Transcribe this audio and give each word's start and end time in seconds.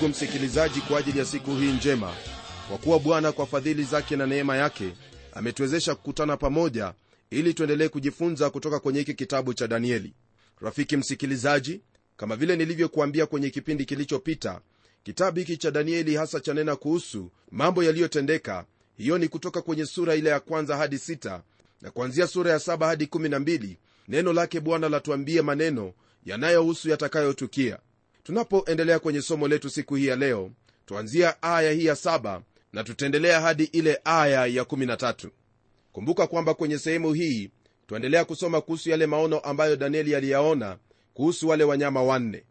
ndugu 0.00 0.10
msikilizaji 0.16 0.80
kwa 0.80 0.98
ajili 0.98 1.18
ya 1.18 1.24
siku 1.24 1.50
hii 1.54 1.72
njema. 1.72 2.14
Kwa 2.68 2.78
kuwa 2.78 2.98
bwana 2.98 3.32
kwa 3.32 3.46
fadhili 3.46 3.84
zake 3.84 4.16
na 4.16 4.26
neema 4.26 4.56
yake 4.56 4.92
ametuwezesha 5.32 5.94
kukutana 5.94 6.36
pamoja 6.36 6.94
ili 7.30 7.54
tuendelee 7.54 7.88
kujifunza 7.88 8.50
kutoka 8.50 8.80
kwenye 8.80 8.98
hiki 8.98 9.14
kitabu 9.14 9.54
cha 9.54 9.68
danieli. 9.68 10.12
Rafiki 10.60 10.96
msikilizaji 10.96 11.80
kama 12.16 12.36
vile 12.36 12.56
nilivyokuambia 12.56 13.26
kwenye 13.26 13.50
kipindi 13.50 13.84
kilichopita 13.84 14.60
kitabu 15.02 15.38
hiki 15.38 15.56
cha 15.56 15.70
danieli 15.70 16.16
hasa 16.16 16.40
chanena 16.40 16.76
kuhusu 16.76 17.30
mambo 17.50 17.84
yaliyotendeka 17.84 18.64
hiyo 18.96 19.18
ni 19.18 19.28
kutoka 19.28 19.62
kwenye 19.62 19.86
sura 19.86 20.14
ile 20.14 20.30
ya 20.30 20.40
kwanza 20.40 20.76
hadi 20.76 20.98
sita 20.98 21.42
na 21.80 21.90
kuanzia 21.90 22.26
sura 22.26 22.50
ya 22.50 22.58
saba 22.58 22.86
hadi 22.86 23.06
kumi 23.06 23.28
na 23.28 23.38
mbili 23.38 23.78
neno 24.08 24.32
lake 24.32 24.60
bwana 24.60 24.88
latuambie 24.88 25.42
maneno 25.42 25.92
yanayohusu 26.24 26.88
yatakayotukia 26.90 27.78
tunapoendelea 28.30 28.98
kwenye 28.98 29.22
somo 29.22 29.48
letu 29.48 29.70
siku 29.70 29.94
hii 29.94 30.06
ya 30.06 30.16
leo 30.16 30.50
tuanzia 30.86 31.42
aya 31.42 31.72
hii 31.72 31.84
ya 31.84 31.96
saba 31.96 32.42
na 32.72 32.84
tutaendelea 32.84 33.40
hadi 33.40 33.64
ile 33.64 34.00
aya 34.04 34.46
ya 34.46 34.62
13 34.62 35.28
kumbuka 35.92 36.26
kwamba 36.26 36.54
kwenye 36.54 36.78
sehemu 36.78 37.12
hii 37.12 37.50
twaendelea 37.86 38.24
kusoma 38.24 38.60
kuhusu 38.60 38.90
yale 38.90 39.06
maono 39.06 39.38
ambayo 39.38 39.76
danieli 39.76 40.14
aliyaona 40.14 40.78
kuhusu 41.14 41.48
wale 41.48 41.64
wanyama 41.64 42.02
wanne. 42.02 42.44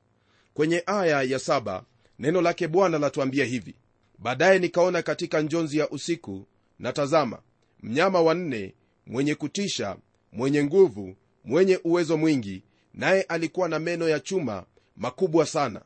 Kwenye 0.54 0.84
aya 0.86 1.22
ya 1.24 1.40
saba 1.40 1.84
neno 2.20 2.42
lake 2.42 2.68
bwana 2.68 3.00
latuambia 3.00 3.46
hivi 3.46 3.76
baadaye 4.18 4.60
nikaona 4.60 5.02
katika 5.02 5.42
njonzi 5.42 5.78
ya 5.78 5.90
usiku 5.90 6.46
na 6.80 6.94
tazama 6.94 7.40
mnyama 7.84 8.22
wanne 8.22 8.74
mwenye 9.08 9.36
kutisha 9.36 9.98
mwenye 10.32 10.64
nguvu 10.64 11.16
mwenye 11.44 11.80
uwezo 11.84 12.18
mwingi 12.18 12.64
naye 12.94 13.22
alikuwa 13.22 13.70
na 13.70 13.80
meno 13.80 14.10
ya 14.10 14.20
chuma 14.20 14.66
makubwa 15.00 15.46
sana. 15.46 15.82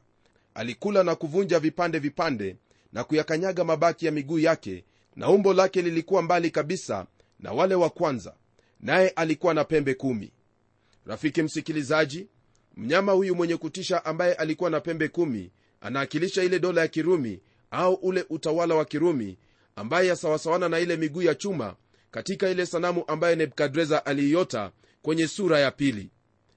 Alikula 0.53 1.03
na 1.03 1.15
kuvunja 1.15 1.59
vipande 1.59 1.99
vipande 1.99 2.55
na 2.93 3.03
kuyakanyaga 3.03 3.63
mabaki 3.63 4.05
ya 4.05 4.11
miguu 4.11 4.39
yake 4.39 4.83
na 5.15 5.29
umbo 5.29 5.53
lake 5.53 5.81
lilikuwa 5.81 6.21
mbali 6.21 6.51
kabisa 6.51 7.05
na 7.39 7.51
wale 7.51 7.75
wa 7.75 7.89
kwanza 7.89 8.33
naye 8.79 9.09
alikuwa 9.09 9.53
na 9.53 9.63
pembe 9.63 9.93
kumi. 9.93 10.31
Rafiki 11.05 11.41
msikilizaji 11.41 12.27
mnyama 12.77 13.11
huyu 13.11 13.35
mwenye 13.35 13.57
kutisha 13.57 14.05
ambaye 14.05 14.33
alikuwa 14.33 14.69
na 14.69 14.79
pembe 14.79 15.07
kumi 15.07 15.51
anaakilisha 15.81 16.43
ile 16.43 16.59
dola 16.59 16.81
ya 16.81 16.87
kirumi 16.87 17.39
au 17.71 17.93
ule 17.93 18.25
utawala 18.29 18.75
wa 18.75 18.85
kirumi 18.85 19.37
ambaye 19.75 20.07
yasawasawana 20.07 20.69
na 20.69 20.79
ile 20.79 20.97
miguu 20.97 21.21
ya 21.21 21.35
chuma 21.35 21.75
katika 22.11 22.49
ile 22.49 22.65
sanamu 22.65 23.03
ambaye 23.07 23.35
nebukadreza 23.35 24.05
aliiota 24.05 24.71
kwenye 25.01 25.27
sura 25.27 25.59
ya 25.59 25.71
pili 25.71 26.09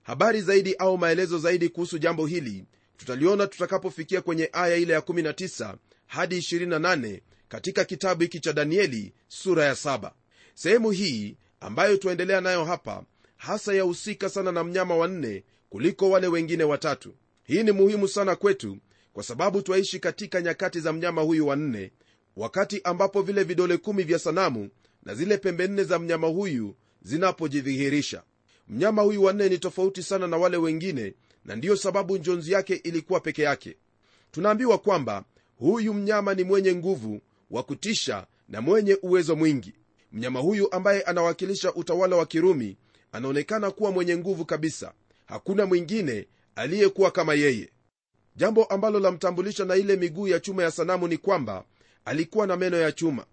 habari 0.07 0.41
zaidi 0.43 0.75
au 0.75 0.99
maelezo 0.99 1.39
zaidi 1.39 1.69
kuhusu 1.69 1.99
jambo 1.99 2.27
hili 2.27 2.65
tutaliona 2.97 3.47
tutakapofikia 3.47 4.21
kwenye 4.23 4.49
aya 4.53 4.77
ile 4.77 4.93
ya 4.93 5.01
19 5.01 5.75
hadi 6.07 6.39
28 6.39 7.21
katika 7.49 7.85
kitabu 7.85 8.23
hiki 8.23 8.41
cha 8.41 8.53
danieli 8.53 9.13
sura 9.29 9.65
ya 9.65 9.73
7 9.75 10.11
sehemu 10.55 10.91
hii 10.91 11.37
ambayo 11.61 11.97
tuendelea 11.97 12.41
nayo 12.41 12.65
hapa 12.65 13.05
hasa 13.37 13.75
yahusika 13.75 14.29
sana 14.29 14.53
na 14.53 14.65
mnyama 14.65 14.97
wanne 14.97 15.45
kuliko 15.71 16.11
wale 16.11 16.27
wengine 16.27 16.65
watatu. 16.65 17.15
Hii 17.45 17.63
ni 17.63 17.73
muhimu 17.73 18.09
sana 18.09 18.37
kwetu 18.37 18.79
kwa 19.13 19.23
sababu 19.25 19.63
twaishi 19.63 19.99
katika 20.01 20.41
nyakati 20.43 20.81
za 20.81 20.93
mnyama 20.93 21.23
huyu 21.23 21.47
wanne 21.47 21.93
wakati 22.37 22.81
ambapo 22.85 23.23
vile 23.23 23.45
vidole 23.45 23.77
kumi 23.77 24.03
vya 24.03 24.19
sanamu 24.19 24.71
na 25.03 25.15
zile 25.15 25.39
pembe 25.39 25.69
nne 25.69 25.85
za 25.85 25.99
mnyama 25.99 26.27
huyu 26.29 26.77
zinapojidhihirisha 27.03 28.23
mnyama 28.69 29.03
huyu 29.03 29.23
wanne 29.25 29.49
ni 29.49 29.59
tofauti 29.59 30.03
sana 30.03 30.27
na 30.27 30.37
wale 30.37 30.57
wengine 30.57 31.15
na 31.45 31.57
ndiyo 31.57 31.77
sababu 31.77 32.17
njonzi 32.17 32.53
yake 32.53 32.75
ilikuwa 32.75 33.21
peke 33.21 33.43
yake. 33.43 33.77
Tunaambiwa 34.31 34.79
kwamba 34.79 35.25
huyu 35.59 35.95
mnyama 35.95 36.35
ni 36.35 36.45
mwenye 36.45 36.75
nguvu 36.75 37.21
wa 37.51 37.63
kutisha 37.63 38.27
na 38.49 38.61
mwenye 38.61 38.99
uwezo 39.03 39.37
mwingi. 39.37 39.73
Mnyama 40.13 40.41
huyu 40.41 40.73
ambaye 40.73 41.03
anawakilisha 41.03 41.75
utawala 41.75 42.17
wa 42.17 42.27
kirumi 42.27 42.77
anaonekana 43.13 43.71
kuwa 43.71 43.91
mwenye 43.91 44.17
nguvu 44.17 44.45
kabisa. 44.45 44.93
Hakuna 45.27 45.67
mwingine 45.67 46.27
aliyekuwa 46.57 47.11
kama 47.11 47.35
yeye. 47.35 47.71
Jambo 48.37 48.65
ambalo 48.65 49.01
lamtambulisha 49.01 49.65
na 49.65 49.77
ile 49.77 49.97
miguu 49.97 50.29
ya 50.29 50.41
chuma 50.41 50.63
ya 50.63 50.71
sanamu 50.71 51.09
ni 51.09 51.17
kwamba 51.19 51.65
alikuwa 52.05 52.47
na 52.47 52.57
meno 52.57 52.77
ya 52.77 52.93
chuma. 52.93 53.27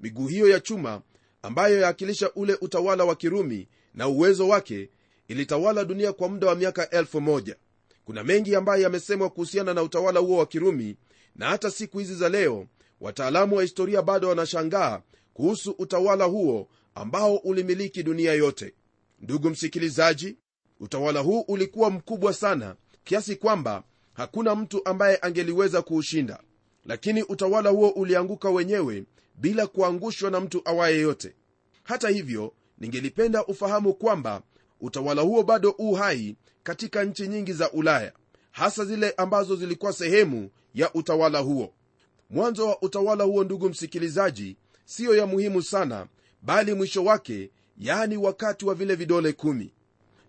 Miguu 0.00 0.26
hiyo 0.26 0.48
ya 0.48 0.60
chuma 0.60 1.02
ambayo 1.42 1.80
yaakilisha 1.80 2.32
ule 2.34 2.54
utawala 2.60 3.04
wa 3.04 3.16
kirumi 3.16 3.68
na 3.96 4.08
uwezo 4.08 4.48
wake 4.48 4.90
ilitawala 5.28 5.84
dunia 5.84 6.12
kwa 6.12 6.28
muda 6.28 6.46
wa 6.46 6.54
miaka 6.54 6.90
elfu 6.90 7.20
moja. 7.20 7.56
Kuna 8.04 8.24
mengi 8.24 8.54
ambayo 8.54 8.82
yamesemwa 8.82 9.30
kuhusiana 9.30 9.74
na 9.74 9.82
utawala 9.82 10.20
huo 10.20 10.38
wa 10.38 10.46
kirumi 10.46 10.96
na 11.36 11.46
hata 11.48 11.70
siku 11.70 11.98
hizi 11.98 12.14
za 12.14 12.28
leo 12.28 12.66
wataalamu 13.00 13.56
wa 13.56 13.62
historia 13.62 14.02
bado 14.02 14.28
wanashangaa 14.28 15.02
kuhusu 15.34 15.70
utawala 15.78 16.24
huo 16.24 16.68
ambao 16.94 17.36
ulimiliki 17.36 18.02
dunia 18.02 18.32
yote. 18.34 18.74
Ndugu 19.20 19.50
msikilizaji 19.50 20.36
utawala 20.80 21.20
huu 21.20 21.40
ulikuwa 21.40 21.90
mkubwa 21.90 22.32
sana 22.32 22.76
kiasi 23.04 23.36
kwamba 23.36 23.82
hakuna 24.12 24.54
mtu 24.54 24.86
ambaye 24.88 25.18
angeliweza 25.22 25.82
kuushinda. 25.82 26.42
Lakini 26.84 27.22
utawala 27.22 27.70
huo 27.70 27.88
ulianguka 27.88 28.50
wenyewe 28.50 29.04
bila 29.34 29.66
kuangushwa 29.66 30.30
na 30.30 30.40
mtu 30.40 30.62
awaye 30.64 31.00
yote. 31.00 31.34
Hata 31.82 32.08
hivyo 32.08 32.52
ningelipenda 32.78 33.46
ufahamu 33.46 33.94
kwamba 33.94 34.42
utawala 34.80 35.22
huo 35.22 35.42
bado 35.42 35.74
u 35.78 35.94
hai 35.94 36.36
katika 36.62 37.04
nchi 37.04 37.28
nyingi 37.28 37.52
za 37.52 37.70
ulaya 37.72 38.12
hasa 38.50 38.84
zile 38.84 39.10
ambazo 39.16 39.56
zilikuwa 39.56 39.92
sehemu 39.92 40.50
ya 40.74 40.94
utawala 40.94 41.38
huo. 41.38 41.72
Mwanzo 42.30 42.66
wa 42.66 42.82
utawala 42.82 43.24
huo 43.24 43.44
ndugu 43.44 43.68
msikilizaji 43.68 44.56
siyo 44.84 45.16
ya 45.16 45.26
muhimu 45.26 45.62
sana 45.62 46.06
bali 46.42 46.74
mwisho 46.74 47.04
wake 47.04 47.50
yaani 47.78 48.16
wakati 48.16 48.64
wa 48.66 48.74
vile 48.74 48.94
vidole 48.94 49.32
kumi. 49.32 49.72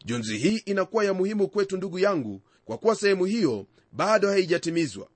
Jonzi 0.06 0.38
hii 0.38 0.58
inakuwa 0.66 1.06
ya 1.06 1.14
muhimu 1.14 1.48
kwetu 1.48 1.78
ndugu 1.78 2.00
yangu 2.00 2.42
kwa 2.66 2.78
kuwa 2.78 2.96
sehemu 2.96 3.26
hiyo 3.26 3.66
bado 3.92 4.30
haijatimizwa. 4.30 5.08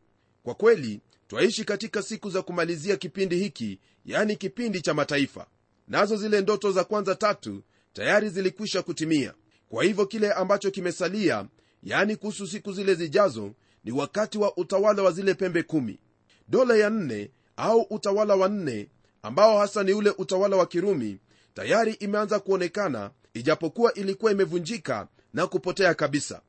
Kwa 0.44 0.56
kweli 0.56 1.02
twaishi 1.28 1.64
katika 1.66 2.02
siku 2.02 2.30
za 2.30 2.42
kumalizia 2.42 2.96
kipindi 2.98 3.36
hiki 3.38 3.80
yani 4.06 4.36
kipindi 4.36 4.82
cha 4.82 4.94
mataifa 4.94 5.48
nazo 5.92 6.16
zile 6.18 6.42
ndoto 6.42 6.72
za 6.72 6.84
kwanza 6.84 7.16
tatu 7.16 7.64
tayari 7.94 8.30
zilikwisha 8.30 8.82
kutimia. 8.82 9.34
Kwa 9.70 9.84
hivyo 9.84 10.06
kile 10.06 10.32
ambacho 10.34 10.72
kimesalia 10.72 11.46
yani 11.84 12.16
kuhusu 12.16 12.48
siku 12.48 12.74
zile 12.74 12.96
zijazo 12.96 13.52
ni 13.84 13.92
wakati 13.92 14.38
wa 14.38 14.58
utawala 14.58 15.04
wa 15.04 15.12
zile 15.12 15.34
pembe 15.34 15.64
kumi. 15.64 16.00
Dola 16.48 16.76
ya 16.76 16.90
nne 16.90 17.32
au 17.58 17.82
utawala 17.82 18.36
wa 18.36 18.50
nne 18.50 18.90
ambao 19.22 19.58
hasa 19.60 19.84
ni 19.84 19.94
ule 19.94 20.14
utawala 20.18 20.58
wa 20.58 20.66
kirumi 20.66 21.18
tayari 21.54 21.94
imeanza 21.94 22.40
kuonekana 22.40 23.12
ijapokuwa 23.34 23.94
ilikuwa 23.94 24.32
imevunjika 24.32 25.08
na 25.34 25.48
kupotea 25.48 25.94
kabisa. 25.94 26.42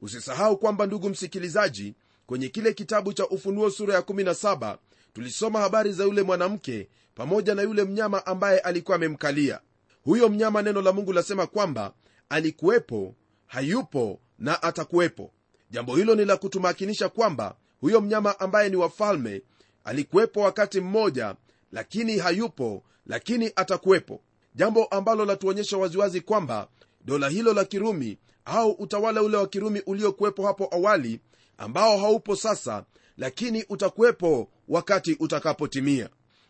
Usisahau 0.00 0.58
kwamba 0.58 0.86
ndugu 0.86 1.08
msikilizaji 1.08 1.94
kwenye 2.26 2.48
kile 2.48 2.72
kitabu 2.72 3.12
cha 3.12 3.28
ufunuo 3.28 3.70
sura 3.70 3.94
ya 3.94 4.00
17 4.00 4.76
tulisoma 5.12 5.60
habari 5.60 5.92
za 5.92 6.04
yule 6.04 6.22
mwanamke 6.22 6.88
pamoja 7.16 7.54
na 7.54 7.62
yule 7.62 7.84
mnyama 7.84 8.26
ambaye 8.26 8.58
alikuwa 8.58 8.96
amemkalia. 8.96 9.60
Huyo 10.04 10.28
mnyama 10.28 10.62
neno 10.62 10.82
la 10.82 10.92
mungu 10.92 11.12
lasema 11.12 11.46
kwamba 11.46 11.92
alikuwepo 12.28 13.14
hayupo 13.46 14.20
na 14.38 14.62
atakuwepo. 14.62 15.30
Jambo 15.70 15.96
hilo 15.96 16.14
ni 16.14 16.24
la 16.24 16.36
kutumakinisha 16.36 17.08
kwamba 17.08 17.56
huyo 17.80 18.00
mnyama 18.00 18.40
ambaye 18.40 18.68
ni 18.68 18.76
wafalme 18.76 19.42
alikuwepo 19.84 20.40
wakati 20.40 20.80
mmoja 20.80 21.34
lakini 21.72 22.18
hayupo 22.18 22.82
lakini 23.06 23.52
atakuwepo. 23.56 24.20
Jambo 24.54 24.84
ambalo 24.84 25.24
latuonyesha 25.24 25.76
waziwazi 25.78 26.20
kwamba 26.20 26.68
dola 27.04 27.28
hilo 27.28 27.52
la 27.52 27.64
kirumi 27.64 28.18
au 28.44 28.70
utawala 28.70 29.22
ule 29.22 29.36
wa 29.36 29.46
kirumi 29.46 29.80
uliokuwepo 29.86 30.46
hapo 30.46 30.68
awali 30.72 31.20
ambao 31.58 31.98
haupo 31.98 32.36
sasa 32.36 32.84
lakini 33.16 33.64
utakuwepo 33.68 34.48
wakati 34.68 35.16
utakapotimia 35.20 36.08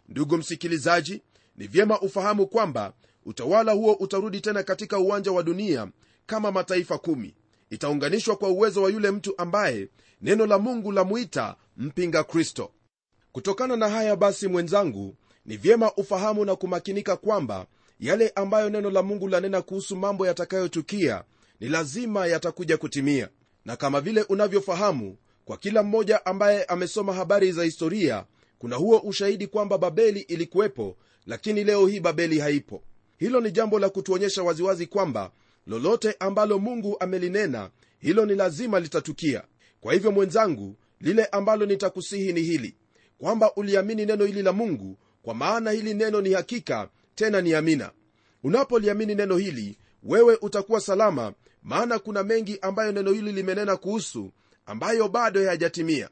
ndugu 0.09 0.37
msikilizaji 0.37 1.23
ni 1.57 1.67
vyema 1.67 2.01
ufahamu 2.01 2.47
kwamba 2.47 2.93
utawala 3.25 3.73
huo 3.73 3.93
utarudi 3.93 4.41
tena 4.41 4.63
katika 4.63 4.99
uwanja 4.99 5.33
wa 5.33 5.43
dunia 5.43 5.89
kama 6.27 6.53
mataifa 6.53 6.99
kumi. 6.99 7.35
Itaunganishwa 7.71 8.37
kwa 8.37 8.49
uwezo 8.49 8.83
wa 8.83 8.91
yule 8.91 9.11
mtu 9.11 9.35
ambaye 9.39 9.89
neno 10.23 10.47
la 10.47 10.59
mungu 10.59 10.93
lamwita 10.93 11.57
mpinga 11.77 12.25
kristo. 12.25 12.71
Kutokana 13.33 13.77
na 13.77 13.89
haya 13.89 14.17
basi 14.17 14.49
mwenzangu 14.49 15.17
ni 15.47 15.57
vyema 15.57 15.93
ufahamu 15.95 16.45
na 16.45 16.57
kumakinika 16.57 17.17
kwamba 17.17 17.67
yale 18.01 18.33
ambayo 18.35 18.71
neno 18.71 18.91
la 18.91 19.03
mungu 19.03 19.29
lanena 19.29 19.63
kuhusu 19.63 19.97
mambo 19.97 20.27
yatakayotukia 20.27 21.25
ni 21.61 21.69
lazima 21.69 22.27
yatakuja 22.27 22.77
kutimia. 22.77 23.29
Na 23.65 23.77
kama 23.77 24.01
vile 24.01 24.23
unavyofahamu 24.23 25.17
kwa 25.45 25.57
kila 25.57 25.83
mmoja 25.83 26.27
ambaye 26.27 26.65
amesoma 26.65 27.13
habari 27.13 27.53
za 27.53 27.65
historia 27.65 28.25
kuna 28.59 28.77
huo 28.77 28.99
ushahidi 28.99 29.47
kwamba 29.47 29.79
babeli 29.79 30.21
ilikuwepo 30.21 30.97
lakini 31.27 31.65
leo 31.65 31.87
hii 31.87 32.01
babeli 32.01 32.39
haipo. 32.39 32.83
Hilo 33.19 33.41
ni 33.41 33.51
jambo 33.51 33.79
la 33.79 33.89
kutuonyesha 33.89 34.43
waziwazi 34.43 34.87
kwamba 34.87 35.31
lolote 35.67 36.17
ambalo 36.19 36.59
mungu 36.59 36.97
amelinena 37.01 37.71
hilo 37.99 38.27
ni 38.27 38.35
lazima 38.35 38.81
litatukia. 38.81 39.43
Kwa 39.81 39.93
hivyo 39.95 40.13
mwenzangu 40.13 40.77
lile 41.01 41.25
ambalo 41.25 41.67
nitakusihi 41.67 42.33
ni 42.33 42.41
hili 42.43 42.77
kwamba 43.19 43.55
uliamini 43.55 44.07
neno 44.07 44.25
hili 44.25 44.43
la 44.43 44.53
mungu 44.53 44.99
kwa 45.23 45.35
maana 45.35 45.71
hili 45.71 45.95
neno 45.95 46.21
ni 46.21 46.33
hakika 46.33 46.89
tena 47.15 47.41
ni 47.41 47.55
amina. 47.55 47.91
Unapoliamini 48.45 49.15
neno 49.15 49.37
hili 49.37 49.79
wewe 50.03 50.39
utakuwa 50.43 50.81
salama 50.81 51.33
maana 51.63 51.99
kuna 51.99 52.23
mengi 52.23 52.59
ambayo 52.63 52.93
neno 52.93 53.13
hili 53.13 53.33
limenena 53.33 53.77
kuhusu 53.77 54.33
ambayo 54.67 55.09
bado 55.09 55.41
hayajatimia. 55.41 56.09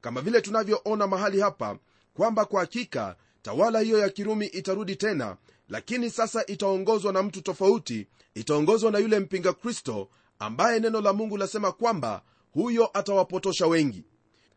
Kama 0.00 0.20
vile 0.20 0.40
tunavyoona 0.40 1.06
mahali 1.06 1.40
hapa 1.40 1.78
kwamba 2.18 2.44
kwa 2.44 2.60
hakika 2.60 3.16
tawala 3.42 3.80
hiyo 3.80 3.98
ya 3.98 4.08
kirumi 4.08 4.46
itarudi 4.46 4.96
tena 4.96 5.36
lakini 5.68 6.10
sasa 6.10 6.46
itaongozwa 6.46 7.12
na 7.12 7.22
mtu 7.22 7.40
tofauti 7.42 8.06
itaongozwa 8.34 8.90
na 8.90 8.98
yule 8.98 9.18
mpinga 9.20 9.52
kristo 9.52 10.08
ambaye 10.38 10.80
neno 10.80 11.00
la 11.00 11.12
mungu 11.12 11.36
lasema 11.36 11.72
kwamba 11.72 12.22
huyo 12.52 12.90
atawapotosha 12.98 13.66
wengi. 13.66 14.04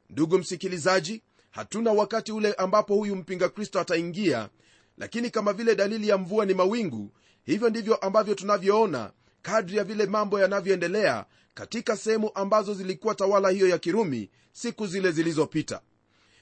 Ndugu 0.10 0.38
msikilizaji 0.38 1.22
hatuna 1.52 1.92
wakati 1.92 2.31
ule 2.31 2.54
ambapo 2.54 2.96
huyu 2.96 3.16
mpinga 3.16 3.50
kristo 3.50 3.80
ataingia 3.80 4.50
lakini 4.98 5.30
kama 5.30 5.54
vile 5.54 5.75
dalili 5.75 6.08
ya 6.08 6.18
mvua 6.18 6.46
ni 6.46 6.54
mawingu 6.54 7.12
hivyo 7.44 7.69
ndivyo 7.69 7.96
ambavyo 7.96 8.36
tunavyoona 8.36 9.12
kadri 9.42 9.78
ya 9.78 9.84
vile 9.84 10.06
mambo 10.06 10.40
yanavyoendelea 10.40 11.25
katika 11.54 11.98
sehemu 11.98 12.31
ambazo 12.36 12.74
zilikuwa 12.74 13.16
tawala 13.16 13.50
hiyo 13.50 13.68
ya 13.68 13.78
kirumi 13.78 14.30
siku 14.52 14.88
zile 14.88 15.12
zilizopita 15.12 15.81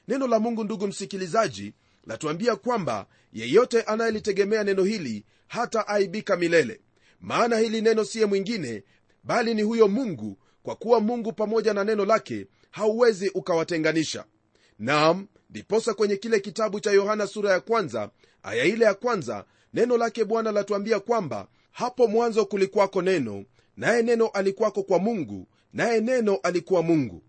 neno 0.10 0.28
la 0.28 0.40
mungu 0.40 0.64
ndugu 0.64 0.88
msikilizaji 0.88 1.74
latuambia 2.08 2.56
kwamba 2.56 3.06
yeyote 3.34 3.82
anayelitegemea 3.82 4.64
neno 4.64 4.84
hili 4.84 5.26
hata 5.48 5.88
aibika 5.88 6.36
milele. 6.38 6.82
Maana 7.22 7.58
hili 7.58 7.82
neno 7.82 8.04
siye 8.06 8.26
mwingine 8.26 8.84
bali 9.24 9.54
ni 9.54 9.62
huyo 9.62 9.88
mungu 9.88 10.38
kwa 10.64 10.76
kuwa 10.76 11.00
mungu 11.00 11.34
pamoja 11.34 11.74
na 11.74 11.84
neno 11.84 12.06
lake 12.06 12.48
hauwezi 12.72 13.30
ukawatenganisha. 13.30 14.26
Nam 14.80 15.28
ndiposa 15.50 15.94
kwenye 15.94 16.16
kile 16.16 16.40
kitabu 16.40 16.80
cha 16.80 16.92
yohana 16.92 17.28
sura 17.28 17.52
ya 17.52 17.60
kwanza 17.60 18.10
aya 18.44 18.64
ile 18.66 18.86
ya 18.86 18.94
kwanza 18.94 19.46
neno 19.74 19.98
lake 19.98 20.26
bwana 20.26 20.52
latuambia 20.52 21.00
kwamba 21.00 21.48
hapo 21.72 22.08
mwanzo 22.08 22.46
kulikwako 22.46 23.02
neno 23.02 23.46
naye 23.78 24.02
neno 24.04 24.28
alikuwako 24.28 24.84
kwa 24.84 25.00
mungu 25.00 25.48
naye 25.74 26.02
neno 26.02 26.36
alikuwa 26.36 26.82
mungu 26.84 27.24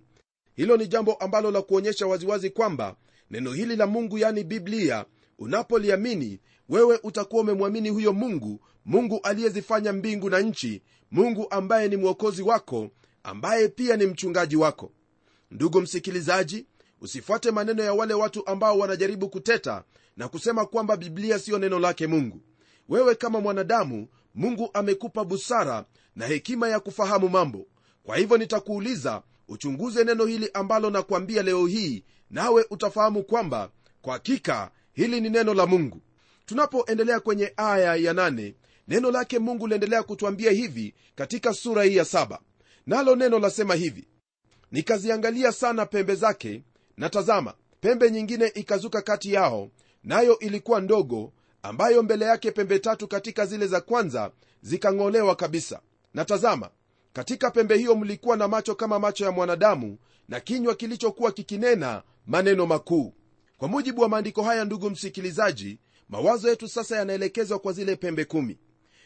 hilo 0.61 0.77
ni 0.77 0.87
jambo 0.89 1.15
ambalo 1.15 1.51
la 1.51 1.63
kuonyesha 1.63 2.07
waziwazi 2.07 2.51
kwamba 2.51 2.97
neno 3.31 3.53
hili 3.53 3.77
la 3.77 3.87
mungu 3.87 4.19
yani 4.19 4.45
biblia 4.45 5.05
unapoliamini 5.39 6.41
wewe 6.69 7.01
utakuwa 7.03 7.43
umemwamini 7.43 7.89
huyo 7.89 8.13
mungu 8.13 8.61
mungu 8.85 9.21
aliyezifanya 9.23 9.93
mbingu 9.93 10.31
na 10.31 10.41
nchi 10.41 10.83
mungu 11.11 11.47
ambaye 11.51 11.89
ni 11.89 11.97
mwokozi 11.97 12.43
wako 12.43 12.91
ambaye 13.23 13.69
pia 13.69 13.97
ni 13.97 14.07
mchungaji 14.07 14.57
wako. 14.57 14.93
Ndugu 15.51 15.81
msikilizaji 15.81 16.67
usifuate 17.01 17.51
maneno 17.51 17.83
ya 17.83 17.93
wale 17.95 18.15
watu 18.15 18.47
ambao 18.47 18.79
wanajaribu 18.79 19.29
kuteta 19.29 19.85
na 20.17 20.29
kusema 20.29 20.67
kwamba 20.67 20.97
biblia 20.97 21.39
siyo 21.39 21.59
neno 21.59 21.79
lake 21.79 22.07
mungu. 22.07 22.41
Wewe 22.89 23.15
kama 23.15 23.41
mwanadamu 23.41 24.09
mungu 24.35 24.71
amekupa 24.75 25.25
busara 25.25 25.85
na 26.17 26.27
hekima 26.27 26.69
ya 26.69 26.81
kufahamu 26.81 27.29
mambo. 27.29 27.67
Kwa 28.03 28.17
hivyo 28.17 28.37
nitakuuliza 28.39 29.23
uchunguze 29.51 30.05
neno 30.05 30.25
hili 30.25 30.51
ambalo 30.55 30.91
nakwambia 30.91 31.43
leo 31.43 31.67
hii 31.67 32.05
nawe 32.31 32.67
utafahamu 32.71 33.23
kwamba 33.23 33.71
kwa 34.03 34.13
hakika 34.13 34.71
hili 34.93 35.21
ni 35.21 35.31
neno 35.31 35.55
la 35.55 35.67
mungu. 35.67 36.01
Tunapoendelea 36.47 37.21
kwenye 37.21 37.53
aya 37.57 37.97
ya 37.97 38.13
nane, 38.13 38.55
neno 38.89 39.11
lake 39.11 39.39
mungu 39.39 39.67
liendelea 39.67 40.03
kutwambia 40.03 40.51
hivi 40.51 40.95
katika 41.15 41.55
sura 41.55 41.83
hii 41.85 41.97
ya 41.97 42.05
saba. 42.05 42.41
Nalo 42.87 43.17
neno 43.17 43.39
lasema 43.39 43.75
hivi 43.75 44.09
nikaziangalia 44.73 45.53
sana 45.53 45.87
pembe 45.87 46.15
zake 46.15 46.63
na 46.97 47.09
tazama 47.11 47.55
pembe 47.81 48.11
nyingine 48.11 48.47
ikazuka 48.55 49.03
kati 49.03 49.33
yao 49.33 49.71
nayo 50.05 50.39
ilikuwa 50.39 50.81
ndogo 50.81 51.33
ambayo 51.63 52.03
mbele 52.03 52.25
yake 52.25 52.51
pembe 52.51 52.79
tatu 52.79 53.09
katika 53.09 53.47
zile 53.47 53.67
za 53.67 53.81
kwanza 53.81 54.31
zikang'olewa 54.63 55.37
kabisa. 55.37 55.81
Na 56.15 56.25
tazama 56.25 56.71
katika 57.13 57.51
pembe 57.51 57.77
hiyo 57.77 57.95
mlikuwa 57.97 58.37
na 58.37 58.49
macho 58.49 58.75
kama 58.75 58.99
macho 58.99 59.25
ya 59.25 59.31
mwanadamu 59.31 59.99
na 60.29 60.41
kinywa 60.41 60.75
kilichokuwa 60.75 61.33
kikinena 61.33 62.03
maneno 62.27 62.67
makuu. 62.67 63.15
Kwa 63.57 63.69
mujibu 63.69 64.03
wa 64.03 64.09
maandiko 64.09 64.43
haya 64.43 64.65
ndugu 64.65 64.91
msikilizaji 64.91 65.79
mawazo 66.09 66.49
yetu 66.49 66.69
sasa 66.69 66.97
yanaelekezwa 66.97 67.59
kwa 67.59 67.73
zile 67.73 67.97
pembe 67.97 68.25
kumi. 68.25 68.59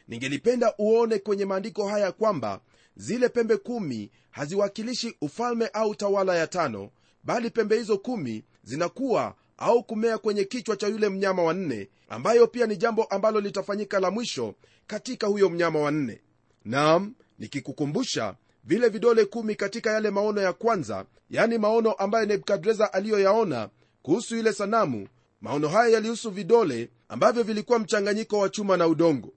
Ningelipenda 0.08 0.74
uone 0.78 1.18
kwenye 1.18 1.44
maandiko 1.44 1.88
haya 1.88 2.12
kwamba 2.12 2.60
zile 2.96 3.28
pembe 3.28 3.56
kumi 3.56 4.10
haziwakilishi 4.30 5.16
ufalme 5.20 5.66
au 5.72 5.94
tawala 5.94 6.36
ya 6.36 6.46
tano 6.46 6.90
bali 7.24 7.50
pembe 7.50 7.76
hizo 7.78 7.98
kumi 7.98 8.44
zinakuwa 8.62 9.34
au 9.58 9.82
kumea 9.84 10.18
kwenye 10.18 10.44
kichwa 10.44 10.76
cha 10.76 10.86
yule 10.88 11.08
mnyama 11.08 11.42
wa 11.42 11.54
nne 11.54 11.88
ambayo 12.08 12.46
pia 12.46 12.66
ni 12.66 12.76
jambo 12.76 13.04
ambalo 13.04 13.40
litafanyika 13.40 14.00
la 14.00 14.10
mwisho 14.10 14.54
katika 14.86 15.26
huyo 15.26 15.48
mnyama 15.50 15.78
wa 15.80 15.90
nne. 15.90 16.20
Nam 16.64 17.14
nikikukumbusha 17.38 18.34
vile 18.64 18.88
vidole 18.88 19.24
kumi 19.24 19.54
katika 19.54 19.92
yale 19.92 20.10
maono 20.10 20.40
ya 20.40 20.52
kwanza 20.52 21.06
yani 21.30 21.58
maono 21.58 21.92
ambayo 21.92 22.26
nebukadreza 22.26 22.92
aliyoyaona 22.92 23.68
kuhusu 24.02 24.36
ile 24.36 24.52
sanamu. 24.52 25.08
Maono 25.40 25.68
haya 25.68 25.88
yalihusu 25.94 26.30
vidole 26.30 26.90
ambavyo 27.08 27.42
vilikuwa 27.42 27.78
mchanganyiko 27.78 28.38
wa 28.38 28.48
chuma 28.48 28.76
na 28.76 28.86
udongo. 28.88 29.32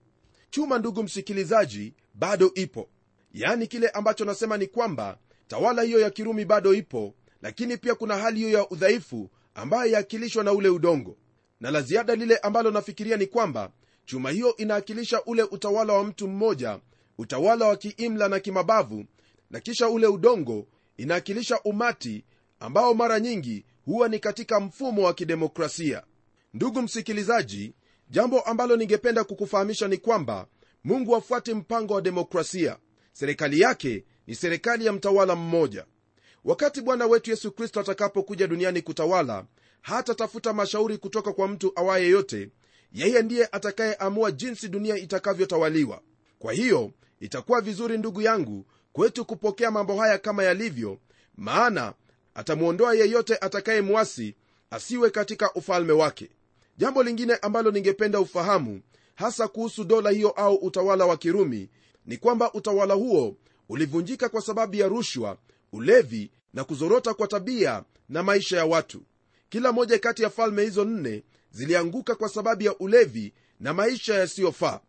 Chuma 0.49 0.79
ndugu 0.79 1.03
msikilizaji 1.03 1.93
bado 2.13 2.51
ipo. 2.55 2.89
Yaani 3.33 3.67
kile 3.67 3.89
ambacho 3.89 4.25
nasema 4.25 4.57
ni 4.57 4.67
kwamba 4.67 5.17
tawala 5.47 5.81
hiyo 5.81 5.99
ya 5.99 6.09
kirumi 6.09 6.45
bado 6.45 6.73
ipo 6.73 7.13
lakini 7.41 7.77
pia 7.77 7.95
kuna 7.95 8.17
hali 8.17 8.39
hiyo 8.39 8.49
ya 8.59 8.69
udhaifu 8.69 9.29
ambayo 9.55 9.91
yaakilishwa 9.91 10.43
na 10.43 10.51
ule 10.53 10.69
udongo. 10.69 11.17
Na 11.59 11.71
la 11.71 11.81
ziada 11.81 12.15
lile 12.15 12.37
ambalo 12.37 12.71
nafikiria 12.71 13.17
ni 13.17 13.27
kwamba 13.27 13.71
chuma 14.05 14.29
hiyo 14.31 14.55
inaakilisha 14.57 15.23
ule 15.23 15.43
utawala 15.43 15.93
wa 15.93 16.03
mtu 16.03 16.27
mmoja 16.27 16.79
utawala 17.17 17.67
wa 17.67 17.77
kiimla 17.77 18.27
na 18.29 18.39
kimabavu 18.39 19.05
na 19.49 19.59
kisha 19.59 19.89
ule 19.89 20.07
udongo 20.07 20.67
inaakilisha 20.97 21.59
umati 21.61 22.25
ambao 22.59 22.93
mara 22.93 23.19
nyingi 23.19 23.65
huwa 23.85 24.07
ni 24.09 24.19
katika 24.19 24.59
mfumo 24.59 25.03
wa 25.03 25.13
kidemokrasia. 25.13 26.03
Ndugu 26.53 26.81
msikilizaji 26.81 27.73
jambo 28.09 28.41
ambalo 28.41 28.75
ningependa 28.75 29.23
kukufahamisha 29.23 29.87
ni 29.87 29.97
kwamba 29.97 30.47
mungu 30.83 31.15
afuati 31.15 31.53
mpango 31.53 31.93
wa 31.93 32.01
demokrasia. 32.01 32.77
Serikali 33.13 33.59
yake 33.59 34.05
ni 34.27 34.35
serikali 34.35 34.85
ya 34.85 34.93
mtawala 34.93 35.35
mmoja. 35.35 35.85
Wakati 36.43 36.81
bwana 36.81 37.05
wetu 37.05 37.29
yesu 37.29 37.51
kristo 37.51 37.79
atakapokuja 37.79 38.47
duniani 38.47 38.81
kutawala 38.81 39.45
hatatafuta 39.81 40.53
mashauri 40.53 40.97
kutoka 40.97 41.33
kwa 41.33 41.47
mtu 41.47 41.71
awaye 41.75 42.07
yote. 42.09 42.49
Yeye 42.93 43.21
ndiye 43.21 43.45
atakayeamua 43.51 44.31
jinsi 44.31 44.67
dunia 44.69 44.97
itakavyotawaliwa. 44.97 46.01
Kwa 46.39 46.53
hiyo 46.53 46.91
itakuwa 47.19 47.61
vizuri 47.61 47.97
ndugu 47.97 48.21
yangu 48.21 48.65
kwetu 48.93 49.25
kupokea 49.25 49.71
mambo 49.71 49.95
haya 50.01 50.17
kama 50.17 50.43
yalivyo 50.43 50.97
maana 51.37 51.93
atamwondoa 52.35 52.93
yeyote 52.95 53.37
atakayemwasi 53.37 54.35
asiwe 54.71 55.09
katika 55.09 55.53
ufalme 55.53 55.93
wake. 55.93 56.29
Jambo 56.77 57.03
lingine 57.03 57.35
ambalo 57.35 57.71
ningependa 57.71 58.19
ufahamu 58.19 58.81
hasa 59.15 59.47
kuhusu 59.47 59.83
dola 59.83 60.09
hiyo 60.09 60.29
au 60.29 60.55
utawala 60.55 61.05
wa 61.05 61.17
kirumi 61.17 61.69
ni 62.05 62.17
kwamba 62.17 62.53
utawala 62.53 62.93
huo 62.93 63.35
ulivunjika 63.69 64.29
kwa 64.29 64.41
sababu 64.41 64.75
ya 64.75 64.87
rushwa 64.87 65.37
ulevi 65.71 66.31
na 66.53 66.63
kuzorota 66.63 67.13
kwa 67.13 67.27
tabia 67.27 67.83
na 68.09 68.23
maisha 68.23 68.57
ya 68.57 68.65
watu. 68.65 69.01
Kila 69.49 69.71
moja 69.71 69.99
kati 69.99 70.23
ya 70.23 70.29
falme 70.29 70.63
hizo 70.63 70.85
nne 70.85 71.23
zilianguka 71.51 72.15
kwa 72.15 72.29
sababu 72.29 72.63
ya 72.63 72.77
ulevi 72.77 73.33
na 73.59 73.73
maisha 73.73 74.13
yasiyofaa. 74.15 74.79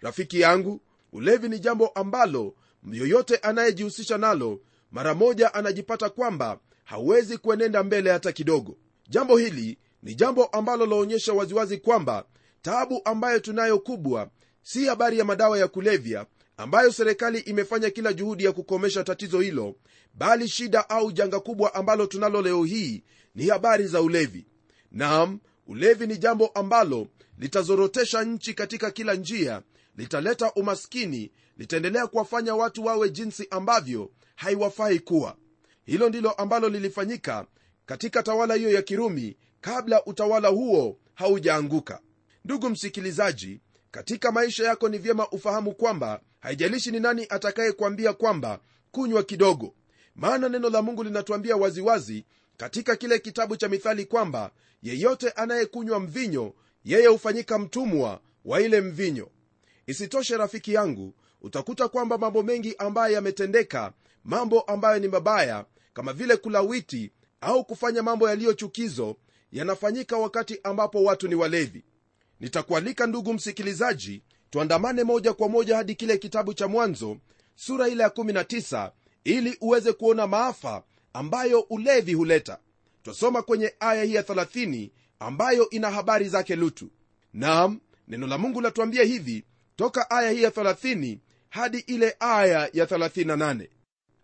Rafiki 0.00 0.40
yangu 0.40 0.80
ulevi 1.16 1.48
ni 1.48 1.58
jambo 1.58 1.86
ambalo 1.88 2.54
yoyote 2.92 3.36
anayejihusisha 3.36 4.18
nalo 4.18 4.60
mara 4.90 5.14
moja 5.14 5.54
anajipata 5.54 6.08
kwamba 6.10 6.58
hawezi 6.84 7.38
kuenenda 7.38 7.82
mbele 7.82 8.10
hata 8.10 8.32
kidogo. 8.32 8.76
Jambo 9.08 9.36
hili 9.36 9.78
ni 10.02 10.14
jambo 10.14 10.44
ambalo 10.44 10.86
laonyesha 10.86 11.32
waziwazi 11.32 11.78
kwamba 11.78 12.24
taabu 12.62 13.00
ambayo 13.04 13.38
tunayo 13.38 13.78
kubwa 13.78 14.30
si 14.62 14.84
habari 14.86 15.18
ya 15.18 15.24
madawa 15.24 15.58
ya 15.58 15.68
kulevya 15.68 16.26
ambayo 16.56 16.92
serikali 16.92 17.38
imefanya 17.38 17.90
kila 17.90 18.12
juhudi 18.12 18.44
ya 18.44 18.52
kukomesha 18.52 19.04
tatizo 19.04 19.40
hilo 19.40 19.74
bali 20.14 20.48
shida 20.48 20.90
au 20.90 21.12
janga 21.12 21.40
kubwa 21.40 21.74
ambalo 21.74 22.06
tunalo 22.06 22.42
leo 22.42 22.64
hii 22.64 23.02
ni 23.34 23.48
habari 23.48 23.86
za 23.86 24.02
ulevi. 24.02 24.46
Nam 24.92 25.38
ulevi 25.66 26.06
ni 26.06 26.16
jambo 26.18 26.46
ambalo 26.46 27.06
litazorotesha 27.38 28.24
nchi 28.24 28.54
katika 28.54 28.90
kila 28.90 29.14
njia 29.14 29.62
litaleta 29.96 30.52
umaskini 30.52 31.32
litaendelea 31.56 32.06
kuwafanya 32.06 32.54
watu 32.54 32.84
wawe 32.84 33.10
jinsi 33.10 33.46
ambavyo 33.50 34.10
haiwafai 34.36 34.98
kuwa. 35.00 35.36
Hilo 35.84 36.08
ndilo 36.08 36.30
ambalo 36.30 36.68
lilifanyika 36.68 37.46
katika 37.86 38.22
tawala 38.22 38.54
hiyo 38.54 38.70
ya 38.70 38.82
kirumi 38.82 39.36
kabla 39.60 40.04
utawala 40.04 40.48
huo 40.48 40.98
haujaanguka. 41.14 42.00
Ndugu 42.44 42.70
msikilizaji 42.70 43.60
katika 43.90 44.32
maisha 44.32 44.64
yako 44.64 44.88
ni 44.88 44.98
vyema 44.98 45.28
ufahamu 45.30 45.74
kwamba 45.74 46.20
haijalishi 46.40 46.90
ni 46.90 47.00
nani 47.00 47.26
atakayekwambia 47.28 48.12
kwamba 48.12 48.60
kunywa 48.90 49.22
kidogo. 49.22 49.74
Maana 50.14 50.48
neno 50.48 50.70
la 50.70 50.82
mungu 50.82 51.02
linatuambia 51.04 51.56
waziwazi 51.56 52.24
katika 52.56 52.96
kile 52.96 53.18
kitabu 53.18 53.56
cha 53.56 53.68
mithali 53.68 54.04
kwamba 54.04 54.50
yeyote 54.82 55.30
anayekunywa 55.30 56.00
mvinyo 56.00 56.54
yeye 56.84 57.06
hufanyika 57.06 57.58
mtumwa 57.58 58.20
wa 58.44 58.60
ile 58.60 58.80
mvinyo 58.80 59.30
isitoshe 59.86 60.36
rafiki 60.36 60.72
yangu 60.74 61.14
utakuta 61.42 61.88
kwamba 61.88 62.18
mambo 62.18 62.42
mengi 62.42 62.74
ambayo 62.78 63.14
yametendeka 63.14 63.92
mambo 64.24 64.60
ambayo 64.60 64.98
ni 64.98 65.08
mabaya 65.08 65.64
kama 65.94 66.12
vile 66.12 66.36
kulawiti 66.36 67.12
au 67.40 67.64
kufanya 67.64 68.02
mambo 68.02 68.28
yaliyochukizo 68.28 69.16
yanafanyika 69.52 70.16
wakati 70.16 70.60
ambapo 70.62 71.02
watu 71.04 71.28
ni 71.28 71.34
walevi. 71.34 71.84
Nitakualika 72.40 73.06
ndugu 73.06 73.32
msikilizaji 73.34 74.22
tuandamane 74.50 75.04
moja 75.04 75.32
kwa 75.32 75.48
moja 75.48 75.76
hadi 75.76 75.94
kile 75.94 76.18
kitabu 76.18 76.54
cha 76.54 76.68
mwanzo 76.68 77.16
sura 77.54 77.88
ile 77.88 78.02
ya 78.02 78.08
19 78.08 78.90
ili 79.24 79.56
uweze 79.60 79.92
kuona 79.92 80.26
maafa 80.26 80.82
ambayo 81.12 81.60
ulevi 81.60 82.14
huleta. 82.14 82.58
Twasoma 83.02 83.42
kwenye 83.42 83.74
aya 83.80 84.04
hii 84.04 84.14
ya 84.14 84.22
30 84.22 84.90
ambayo 85.18 85.70
ina 85.70 85.90
habari 85.90 86.28
zake 86.28 86.56
lutu. 86.56 86.90
Nam 87.32 87.80
neno 88.08 88.26
la 88.26 88.38
mungu 88.38 88.60
latuambia 88.60 89.04
hivi 89.04 89.44
toka 89.76 90.10
aya 90.10 90.30
hii 90.30 90.42
ya 90.42 90.50
30 90.50 91.18
hadi 91.48 91.78
ile 91.78 92.16
aya 92.20 92.70
ya 92.72 92.84
38 92.84 93.68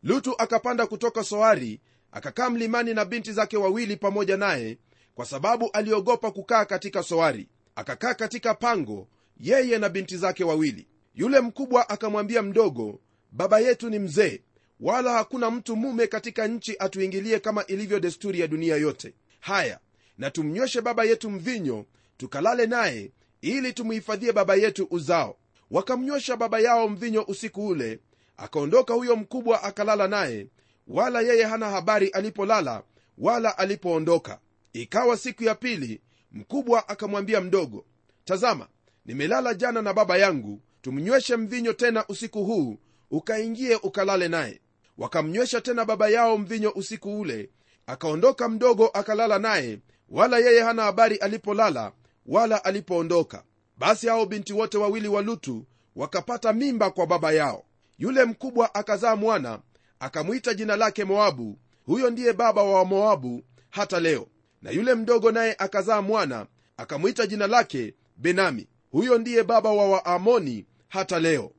lutu 0.03 0.35
akapanda 0.39 0.87
kutoka 0.87 1.25
soari 1.25 1.81
akakaa 2.13 2.51
mlimani 2.51 2.95
na 2.95 3.05
binti 3.05 3.33
zake 3.33 3.57
wawili 3.57 3.97
pamoja 3.97 4.37
naye 4.37 4.79
kwa 5.15 5.27
sababu 5.27 5.71
aliogopa 5.73 6.31
kukaa 6.31 6.65
katika 6.65 7.03
soari. 7.03 7.49
Akakaa 7.75 8.15
katika 8.15 8.55
pango 8.55 9.09
yeye 9.41 9.79
na 9.79 9.89
binti 9.89 10.17
zake 10.17 10.45
wawili. 10.45 10.87
Yule 11.15 11.41
mkubwa 11.41 11.89
akamwambia 11.89 12.43
mdogo 12.43 13.01
baba 13.33 13.61
yetu 13.61 13.91
ni 13.91 13.99
mzee 13.99 14.43
wala 14.81 15.13
hakuna 15.13 15.51
mtu 15.51 15.77
mume 15.77 16.07
katika 16.07 16.47
nchi 16.49 16.77
atuingilie 16.79 17.41
kama 17.41 17.67
ilivyo 17.67 18.01
desturi 18.01 18.41
ya 18.41 18.47
dunia 18.47 18.77
yote. 18.77 19.15
Haya 19.41 19.81
na 20.19 20.31
tumnyweshe 20.31 20.81
baba 20.81 21.05
yetu 21.05 21.31
mvinyo 21.31 21.87
tukalale 22.17 22.67
naye 22.67 23.11
ili 23.41 23.73
tumhifadhie 23.73 24.33
baba 24.33 24.55
yetu 24.55 24.87
uzao 24.91 25.37
wakamnywesha 25.73 26.37
baba 26.37 26.61
yao 26.61 26.89
mvinyo 26.89 27.23
usiku 27.29 27.67
ule 27.67 28.01
akaondoka 28.37 28.95
huyo 28.95 29.17
mkubwa 29.17 29.63
akalala 29.63 30.09
naye 30.09 30.47
wala 30.89 31.21
yeye 31.21 31.45
hana 31.45 31.71
habari 31.71 32.09
alipolala 32.09 32.83
wala 33.19 33.59
alipoondoka. 33.59 34.39
Ikawa 34.73 35.17
siku 35.17 35.45
ya 35.45 35.55
pili 35.55 36.01
mkubwa 36.33 36.89
akamwambia 36.89 37.41
mdogo 37.41 37.85
tazama 38.25 38.69
nimelala 39.07 39.55
jana 39.55 39.83
na 39.83 39.93
baba 39.93 40.17
yangu 40.19 40.61
tumnyweshe 40.83 41.37
mvinyo 41.37 41.73
tena 41.73 42.05
usiku 42.09 42.45
huu 42.45 42.79
ukaingie 43.11 43.77
ukalale 43.77 44.29
naye. 44.29 44.61
Wakamnywesha 44.99 45.61
tena 45.61 45.85
baba 45.85 46.09
yao 46.09 46.39
mvinyo 46.39 46.71
usiku 46.71 47.21
ule 47.21 47.51
akaondoka 47.87 48.49
mdogo 48.49 48.87
akalala 48.89 49.39
naye 49.39 49.79
wala 50.09 50.39
yeye 50.39 50.63
hana 50.63 50.83
habari 50.83 51.17
alipolala 51.17 51.93
wala 52.27 52.65
alipoondoka 52.65 53.45
basi 53.83 54.09
hao 54.09 54.27
binti 54.27 54.53
wote 54.53 54.79
wawili 54.79 55.09
wa 55.09 55.23
lutu 55.23 55.67
wakapata 55.97 56.53
mimba 56.53 56.91
kwa 56.91 57.07
baba 57.07 57.33
yao. 57.33 57.65
Yule 57.99 58.25
mkubwa 58.25 58.75
akazaa 58.75 59.17
mwana 59.17 59.61
akamwita 60.01 60.55
jina 60.55 60.77
lake 60.77 61.05
moabu. 61.05 61.59
Huyo 61.87 62.11
ndiye 62.11 62.33
baba 62.33 62.63
wa 62.63 62.85
moabu 62.85 63.43
hata 63.71 64.01
leo. 64.01 64.27
Na 64.63 64.71
yule 64.71 64.95
mdogo 64.95 65.33
naye 65.33 65.55
akazaa 65.59 66.03
mwana 66.03 66.47
akamwita 66.77 67.27
jina 67.27 67.47
lake 67.47 67.95
benami. 68.17 68.69
Huyo 68.91 69.19
ndiye 69.19 69.43
baba 69.43 69.71
wa 69.73 69.89
waamoni 69.89 70.67
hata 70.89 71.19
leo. 71.21 71.53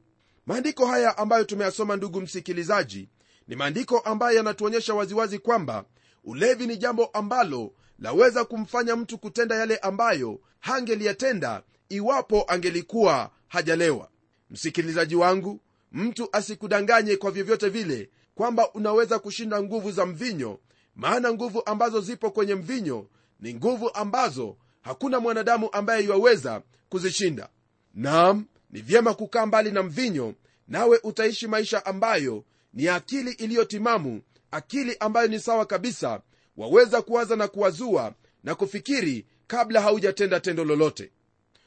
Maandiko 0.45 0.85
haya 0.85 1.17
ambayo 1.17 1.43
tumeyasoma 1.43 1.95
ndugu 1.95 2.21
msikilizaji 2.21 3.09
ni 3.47 3.55
maandiko 3.55 3.99
ambayo 3.99 4.37
yanatuonyesha 4.37 4.93
waziwazi 4.93 5.39
kwamba 5.39 5.85
ulevi 6.23 6.67
ni 6.67 6.77
jambo 6.77 7.05
ambalo 7.05 7.73
laweza 7.99 8.45
kumfanya 8.45 8.95
mtu 8.95 9.17
kutenda 9.17 9.55
yale 9.55 9.77
ambayo 9.77 10.39
hangeliyatenda 10.59 11.63
iwapo 11.95 12.45
angelikuwa 12.47 13.31
hajalewa. 13.47 14.09
Msikilizaji 14.49 15.15
wangu 15.15 15.59
mtu 15.91 16.29
asikudanganye 16.31 17.15
kwa 17.17 17.31
vyovyote 17.31 17.69
vile 17.69 18.09
kwamba 18.35 18.71
unaweza 18.73 19.19
kushinda 19.19 19.63
nguvu 19.63 19.91
za 19.91 20.05
mvinyo 20.05 20.59
maana 20.95 21.33
nguvu 21.33 21.61
ambazo 21.65 22.01
zipo 22.01 22.31
kwenye 22.31 22.55
mvinyo 22.55 23.07
ni 23.39 23.53
nguvu 23.53 23.91
ambazo 23.93 24.57
hakuna 24.81 25.19
mwanadamu 25.19 25.69
ambaye 25.71 26.03
iwaweza 26.03 26.61
kuzishinda. 26.89 27.49
Nam 27.93 28.45
ni 28.71 28.81
vyema 28.81 29.13
kukaa 29.13 29.45
mbali 29.45 29.71
na 29.71 29.83
mvinyo 29.83 30.33
nawe 30.67 30.99
utaishi 31.03 31.47
maisha 31.47 31.85
ambayo 31.85 32.43
ni 32.73 32.87
akili 32.87 33.31
iliyotimamu 33.31 34.21
akili 34.51 34.97
ambayo 34.99 35.27
ni 35.27 35.39
sawa 35.39 35.65
kabisa 35.65 36.21
waweza 36.57 37.01
kuwaza 37.01 37.35
na 37.35 37.47
kuwazua 37.47 38.13
na 38.43 38.55
kufikiri 38.55 39.25
kabla 39.47 39.81
haujatenda 39.81 40.39
tendo 40.39 40.63
lolote 40.63 41.11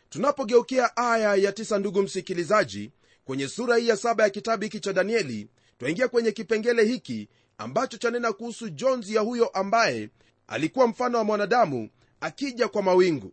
tunapogeukia 0.09 0.97
aya 0.97 1.35
ya 1.35 1.53
tisa 1.53 1.79
ndugu 1.79 2.03
msikilizaji 2.03 2.91
kwenye 3.25 3.49
sura 3.49 3.77
hii 3.77 3.89
ya 3.89 3.97
saba 3.97 4.23
ya 4.25 4.31
kitabu 4.31 4.63
hiki 4.65 4.81
cha 4.81 4.93
danieli 4.93 5.49
twaingia 5.79 6.09
kwenye 6.09 6.33
kipengele 6.33 6.85
hiki 6.85 7.29
ambacho 7.59 7.97
chanena 7.97 8.33
kuhusu 8.33 8.69
jonzi 8.69 9.15
ya 9.15 9.21
huyo 9.21 9.47
ambaye 9.49 10.11
alikuwa 10.47 10.87
mfano 10.87 11.19
wa 11.19 11.25
mwanadamu 11.25 11.89
akija 12.21 12.69
kwa 12.69 12.83
mawingu. 12.83 13.33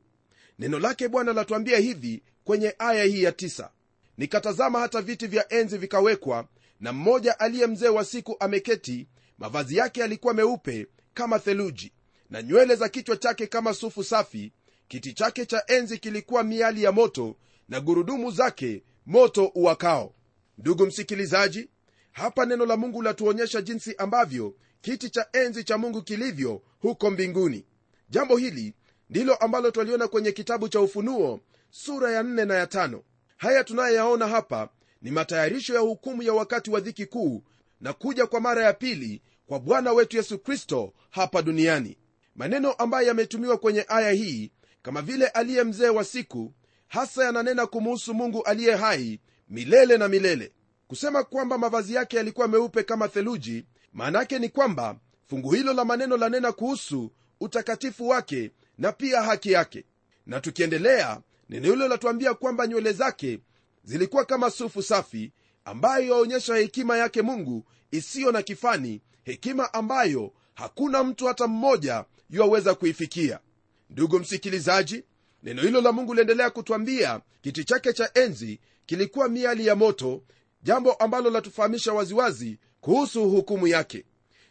Neno 0.59 0.79
lake 0.79 1.07
bwana 1.07 1.33
latuambia 1.33 1.77
hivi 1.77 2.23
kwenye 2.43 2.75
aya 2.79 3.03
hii 3.03 3.23
ya 3.23 3.31
tisa. 3.31 3.71
Nikatazama 4.17 4.79
hata 4.79 5.01
viti 5.01 5.27
vya 5.27 5.53
enzi 5.53 5.77
vikawekwa 5.77 6.47
na 6.79 6.93
mmoja 6.93 7.39
aliye 7.39 7.67
mzee 7.67 7.87
wa 7.87 8.05
siku 8.05 8.35
ameketi 8.39 9.07
mavazi 9.37 9.77
yake 9.77 10.01
yalikuwa 10.01 10.33
meupe 10.33 10.87
kama 11.13 11.39
theluji 11.39 11.91
na 12.29 12.41
nywele 12.41 12.75
za 12.75 12.89
kichwa 12.89 13.17
chake 13.17 13.47
kama 13.47 13.73
sufu 13.73 14.03
safi 14.03 14.51
kiti 14.87 15.13
chake 15.13 15.45
cha 15.45 15.63
enzi 15.67 15.97
kilikuwa 15.97 16.43
miali 16.43 16.83
ya 16.83 16.91
moto 16.91 17.35
na 17.69 17.79
gurudumu 17.79 18.31
zake 18.31 18.83
moto 19.05 19.45
uwakao. 19.55 20.13
Ndugu 20.57 20.85
msikilizaji 20.85 21.69
hapa 22.11 22.45
neno 22.45 22.65
la 22.65 22.77
mungu 22.77 23.01
latuonyesha 23.01 23.61
jinsi 23.61 23.95
ambavyo 23.95 24.55
kiti 24.81 25.09
cha 25.09 25.27
enzi 25.33 25.63
cha 25.63 25.77
mungu 25.77 26.01
kilivyo 26.01 26.61
huko 26.79 27.11
mbinguni. 27.11 27.65
Jambo 28.09 28.37
hili 28.37 28.73
ndilo 29.09 29.35
ambalo 29.35 29.71
twaliona 29.71 30.07
kwenye 30.07 30.31
kitabu 30.31 30.69
cha 30.69 30.81
ufunuo 30.81 31.39
sura 31.69 32.11
ya 32.11 32.23
4 32.23 32.45
na 32.45 32.55
ya 32.55 32.65
5 32.65 32.99
haya 33.37 33.63
tunayoyaona 33.63 34.27
hapa 34.27 34.69
ni 35.01 35.11
matayarisho 35.11 35.73
ya 35.73 35.79
hukumu 35.79 36.23
ya 36.23 36.33
wakati 36.33 36.71
wa 36.71 36.79
dhiki 36.79 37.05
kuu 37.05 37.43
na 37.81 37.93
kuja 37.93 38.27
kwa 38.27 38.39
mara 38.41 38.63
ya 38.63 38.73
pili 38.73 39.21
kwa 39.45 39.59
bwana 39.59 39.93
wetu 39.93 40.17
yesu 40.17 40.39
kristo 40.39 40.93
hapa 41.09 41.41
duniani. 41.41 41.97
Maneno 42.35 42.71
ambayo 42.71 43.07
yametumiwa 43.07 43.57
kwenye 43.57 43.85
aya 43.87 44.11
hii 44.11 44.51
kama 44.83 45.01
vile 45.01 45.27
aliye 45.27 45.63
mzee 45.63 45.89
wa 45.89 46.03
siku 46.03 46.53
hasa 46.87 47.25
yananena 47.25 47.67
kumuhusu 47.67 48.13
mungu 48.13 48.43
aliye 48.43 48.75
hai 48.75 49.19
milele 49.49 49.97
na 49.97 50.07
milele. 50.07 50.51
Kusema 50.87 51.23
kwamba 51.23 51.57
mavazi 51.57 51.93
yake 51.93 52.17
yalikuwa 52.17 52.47
meupe 52.47 52.83
kama 52.83 53.07
theluji 53.07 53.65
maanake 53.93 54.39
ni 54.39 54.49
kwamba 54.49 54.95
fungu 55.29 55.51
hilo 55.51 55.73
la 55.73 55.85
maneno 55.85 56.17
lanena 56.17 56.51
kuhusu 56.51 57.11
utakatifu 57.39 58.07
wake 58.07 58.51
na 58.77 58.91
pia 58.91 59.21
haki 59.21 59.51
yake. 59.51 59.85
Na 60.25 60.41
tukiendelea 60.41 61.21
neno 61.49 61.69
hilo 61.69 61.87
latuambia 61.87 62.33
kwamba 62.33 62.67
nywele 62.67 62.91
zake 62.93 63.39
zilikuwa 63.83 64.25
kama 64.25 64.49
sufu 64.49 64.83
safi 64.83 65.31
ambayo 65.65 66.05
yaonyesha 66.15 66.55
hekima 66.55 66.97
yake 66.97 67.21
mungu 67.21 67.65
isiyo 67.91 68.31
na 68.31 68.41
kifani 68.41 69.01
hekima 69.23 69.73
ambayo 69.73 70.33
hakuna 70.53 71.03
mtu 71.03 71.25
hata 71.27 71.47
mmoja 71.47 72.05
yuwaweza 72.29 72.75
kuifikia 72.75 73.39
ndugu 73.93 74.19
msikilizaji 74.19 75.03
neno 75.43 75.61
hilo 75.61 75.81
la 75.81 75.91
mungu 75.91 76.13
liendelea 76.13 76.49
kutwambia 76.49 77.21
kiti 77.41 77.63
chake 77.63 77.93
cha 77.93 78.09
enzi 78.13 78.59
kilikuwa 78.85 79.29
miali 79.29 79.67
ya 79.67 79.75
moto 79.75 80.23
jambo 80.63 80.93
ambalo 80.93 81.29
latufahamisha 81.29 81.93
waziwazi 81.93 82.59
kuhusu 82.81 83.29
hukumu 83.29 83.67
yake. 83.67 84.05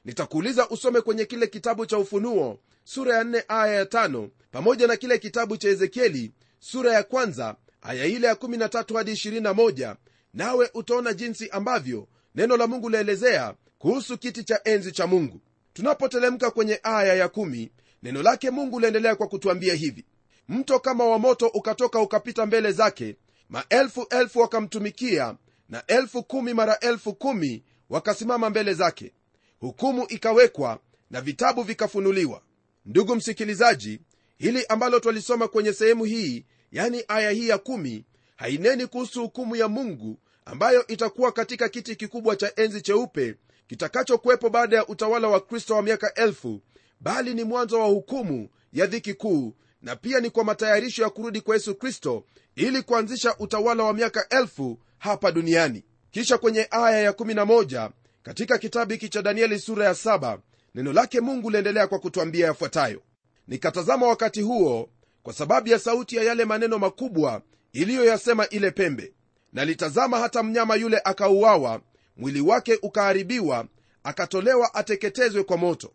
Nitakuuliza 0.04 0.68
usome 0.68 1.00
kwenye 1.00 1.24
kile 1.24 1.46
kitabu 1.46 1.86
cha 1.86 1.98
ufunuo 1.98 2.58
sura 2.84 3.16
ya 3.16 3.22
4 3.24 3.42
aya 3.48 3.74
ya 3.74 3.84
5 3.84 4.28
pamoja 4.50 4.86
na 4.86 4.96
kile 4.96 5.18
kitabu 5.18 5.56
cha 5.56 5.68
ezekieli 5.68 6.32
sura 6.58 6.92
ya 6.92 7.02
kwanza 7.02 7.56
aya 7.82 8.04
ile 8.06 8.26
ya 8.26 8.34
13 8.34 8.96
hadi 8.96 9.12
21 9.12 9.96
nawe 10.34 10.70
utaona 10.74 11.12
jinsi 11.12 11.48
ambavyo 11.50 12.08
neno 12.34 12.56
la 12.56 12.66
mungu 12.66 12.88
laelezea 12.90 13.54
kuhusu 13.78 14.18
kiti 14.18 14.44
cha 14.44 14.60
enzi 14.64 14.92
cha 14.92 15.06
mungu. 15.06 15.40
Tunapotelemka 15.72 16.50
kwenye 16.50 16.80
aya 16.82 17.14
ya 17.14 17.26
1 17.26 17.68
neno 18.02 18.22
lake 18.22 18.50
mungu 18.50 18.80
laendelea 18.80 19.16
kwa 19.16 19.28
kutwambia 19.28 19.74
hivi. 19.74 20.04
Mto 20.48 20.80
kama 20.80 21.04
wa 21.06 21.18
moto 21.18 21.46
ukatoka 21.46 22.00
ukapita 22.00 22.46
mbele 22.46 22.72
zake 22.72 23.16
maelfu 23.48 24.06
elfu 24.10 24.38
wakamtumikia 24.38 25.36
na 25.68 25.86
elfu 25.86 26.22
kumi 26.22 26.54
mara 26.54 26.78
elfu 26.78 27.14
kumi 27.14 27.62
wakasimama 27.90 28.50
mbele 28.50 28.74
zake. 28.74 29.12
Hukumu 29.60 30.06
ikawekwa 30.08 30.78
na 31.10 31.20
vitabu 31.20 31.62
vikafunuliwa. 31.62 32.42
Ndugu 32.86 33.16
msikilizaji 33.16 34.00
hili 34.38 34.66
ambalo 34.68 35.00
twalisoma 35.00 35.48
kwenye 35.48 35.72
sehemu 35.72 36.04
hii 36.04 36.44
yani 36.72 37.04
aya 37.08 37.30
hii 37.30 37.48
ya 37.48 37.58
kumi 37.58 38.04
haineni 38.36 38.86
kuhusu 38.86 39.22
hukumu 39.22 39.56
ya 39.56 39.68
mungu 39.68 40.18
ambayo 40.44 40.86
itakuwa 40.86 41.32
katika 41.32 41.68
kiti 41.68 41.96
kikubwa 41.96 42.36
cha 42.36 42.52
enzi 42.56 42.80
cheupe 42.82 43.34
kitakachokuwepo 43.66 44.50
baada 44.50 44.76
ya 44.76 44.86
utawala 44.86 45.28
wa 45.28 45.40
kristo 45.40 45.74
wa 45.74 45.82
miaka 45.82 46.14
elfu 46.14 46.60
bali 47.02 47.34
ni 47.34 47.44
mwanzo 47.44 47.80
wa 47.80 47.86
hukumu 47.86 48.48
ya 48.72 48.86
dhiki 48.86 49.14
kuu 49.14 49.54
na 49.82 49.96
pia 49.96 50.20
ni 50.20 50.30
kwa 50.30 50.44
matayarisho 50.44 51.02
ya 51.02 51.10
kurudi 51.10 51.40
kwa 51.40 51.54
yesu 51.54 51.74
kristo 51.74 52.24
ili 52.56 52.82
kuanzisha 52.82 53.36
utawala 53.38 53.82
wa 53.84 53.94
miaka 53.94 54.28
elfu 54.28 54.78
hapa 54.98 55.32
duniani. 55.32 55.84
Kisha 56.10 56.38
kwenye 56.38 56.68
aya 56.70 57.10
ya11 57.10 57.90
katika 58.22 58.58
kitabu 58.58 58.92
hiki 58.92 59.08
cha 59.08 59.22
danieli 59.22 59.58
sura 59.58 59.84
ya 59.86 59.92
7 59.92 60.38
neno 60.74 60.92
lake 60.92 61.20
mungu 61.20 61.50
liendelea 61.50 61.86
kwa 61.86 61.98
kutwambia 61.98 62.46
yafuatayo. 62.46 63.02
Nikatazama 63.48 64.06
wakati 64.06 64.42
huo 64.42 64.88
kwa 65.22 65.32
sababu 65.32 65.68
ya 65.68 65.78
sauti 65.78 66.16
ya 66.16 66.22
yale 66.22 66.44
maneno 66.44 66.78
makubwa 66.78 67.42
iliyoyasema 67.72 68.48
ile 68.48 68.70
pembe. 68.70 69.12
Nalitazama 69.52 70.18
hata 70.18 70.42
mnyama 70.42 70.74
yule 70.76 71.00
akauawa 71.04 71.80
mwili 72.16 72.40
wake 72.40 72.78
ukaharibiwa 72.82 73.66
akatolewa 74.04 74.74
ateketezwe 74.74 75.42
kwa 75.44 75.56
moto 75.56 75.92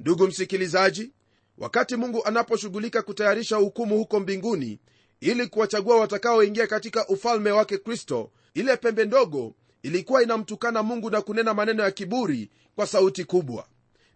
ndugu 0.00 0.26
msikilizaji 0.26 1.12
wakati 1.58 1.96
mungu 1.96 2.24
anaposhughulika 2.24 3.02
kutayarisha 3.02 3.56
hukumu 3.56 3.96
huko 3.98 4.20
mbinguni 4.20 4.78
ili 5.20 5.46
kuwachagua 5.46 5.96
watakaoingia 5.96 6.66
katika 6.66 7.08
ufalme 7.08 7.50
wake 7.50 7.78
kristo 7.78 8.30
ile 8.54 8.76
pembe 8.76 9.04
ndogo 9.04 9.54
ilikuwa 9.82 10.22
inamtukana 10.22 10.82
mungu 10.82 11.10
na 11.10 11.20
kunena 11.20 11.54
maneno 11.54 11.82
ya 11.82 11.90
kiburi 11.90 12.50
kwa 12.74 12.86
sauti 12.86 13.24
kubwa. 13.24 13.66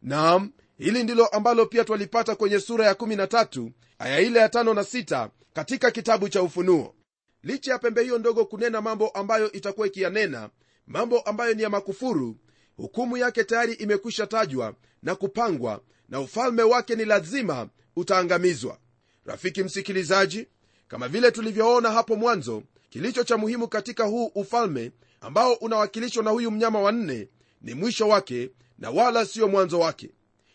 Naam 0.03 0.53
hili 0.79 1.03
ndilo 1.03 1.27
ambalo 1.27 1.67
pia 1.67 1.85
twalipata 1.85 2.35
kwenye 2.37 2.61
sura 2.61 2.87
ya 2.87 2.93
13 2.93 3.71
aya 3.99 4.21
ile 4.21 4.41
ya 4.41 4.49
5 4.49 4.75
na 4.75 4.83
6 4.83 5.29
katika 5.53 5.91
kitabu 5.91 6.29
cha 6.29 6.43
ufunuo. 6.43 6.95
Licha 7.43 7.73
ya 7.73 7.79
pembe 7.79 8.03
hiyo 8.03 8.19
ndogo 8.19 8.45
kunena 8.45 8.81
mambo 8.81 9.09
ambayo 9.09 9.53
itakuwa 9.53 9.87
ikiyanena 9.87 10.51
mambo 10.87 11.21
ambayo 11.21 11.55
ni 11.55 11.63
ya 11.63 11.71
makufuru 11.71 12.37
hukumu 12.77 13.17
yake 13.17 13.45
tayari 13.45 13.73
imekwisha 13.73 14.27
tajwa 14.27 14.75
na 15.05 15.15
kupangwa 15.15 15.81
na 16.09 16.21
ufalme 16.21 16.63
wake 16.63 16.95
ni 16.97 17.05
lazima 17.05 17.69
utaangamizwa. 17.97 18.79
Rafiki 19.25 19.63
msikilizaji 19.63 20.47
kama 20.89 21.09
vile 21.09 21.31
tulivyoona 21.31 21.91
hapo 21.93 22.17
mwanzo 22.17 22.63
kilicho 22.91 23.25
cha 23.25 23.37
muhimu 23.37 23.69
katika 23.69 24.05
huu 24.05 24.27
ufalme 24.27 24.93
ambao 25.21 25.53
unawakilishwa 25.55 26.25
na 26.25 26.31
huyu 26.31 26.51
mnyama 26.51 26.81
wa 26.81 26.93
nne 26.93 27.29
ni 27.63 27.75
mwisho 27.75 28.09
wake 28.09 28.51
na 28.79 28.91
wala 28.91 29.27
siyo 29.27 29.49
mwanzo 29.49 29.81
wake. 29.81 30.11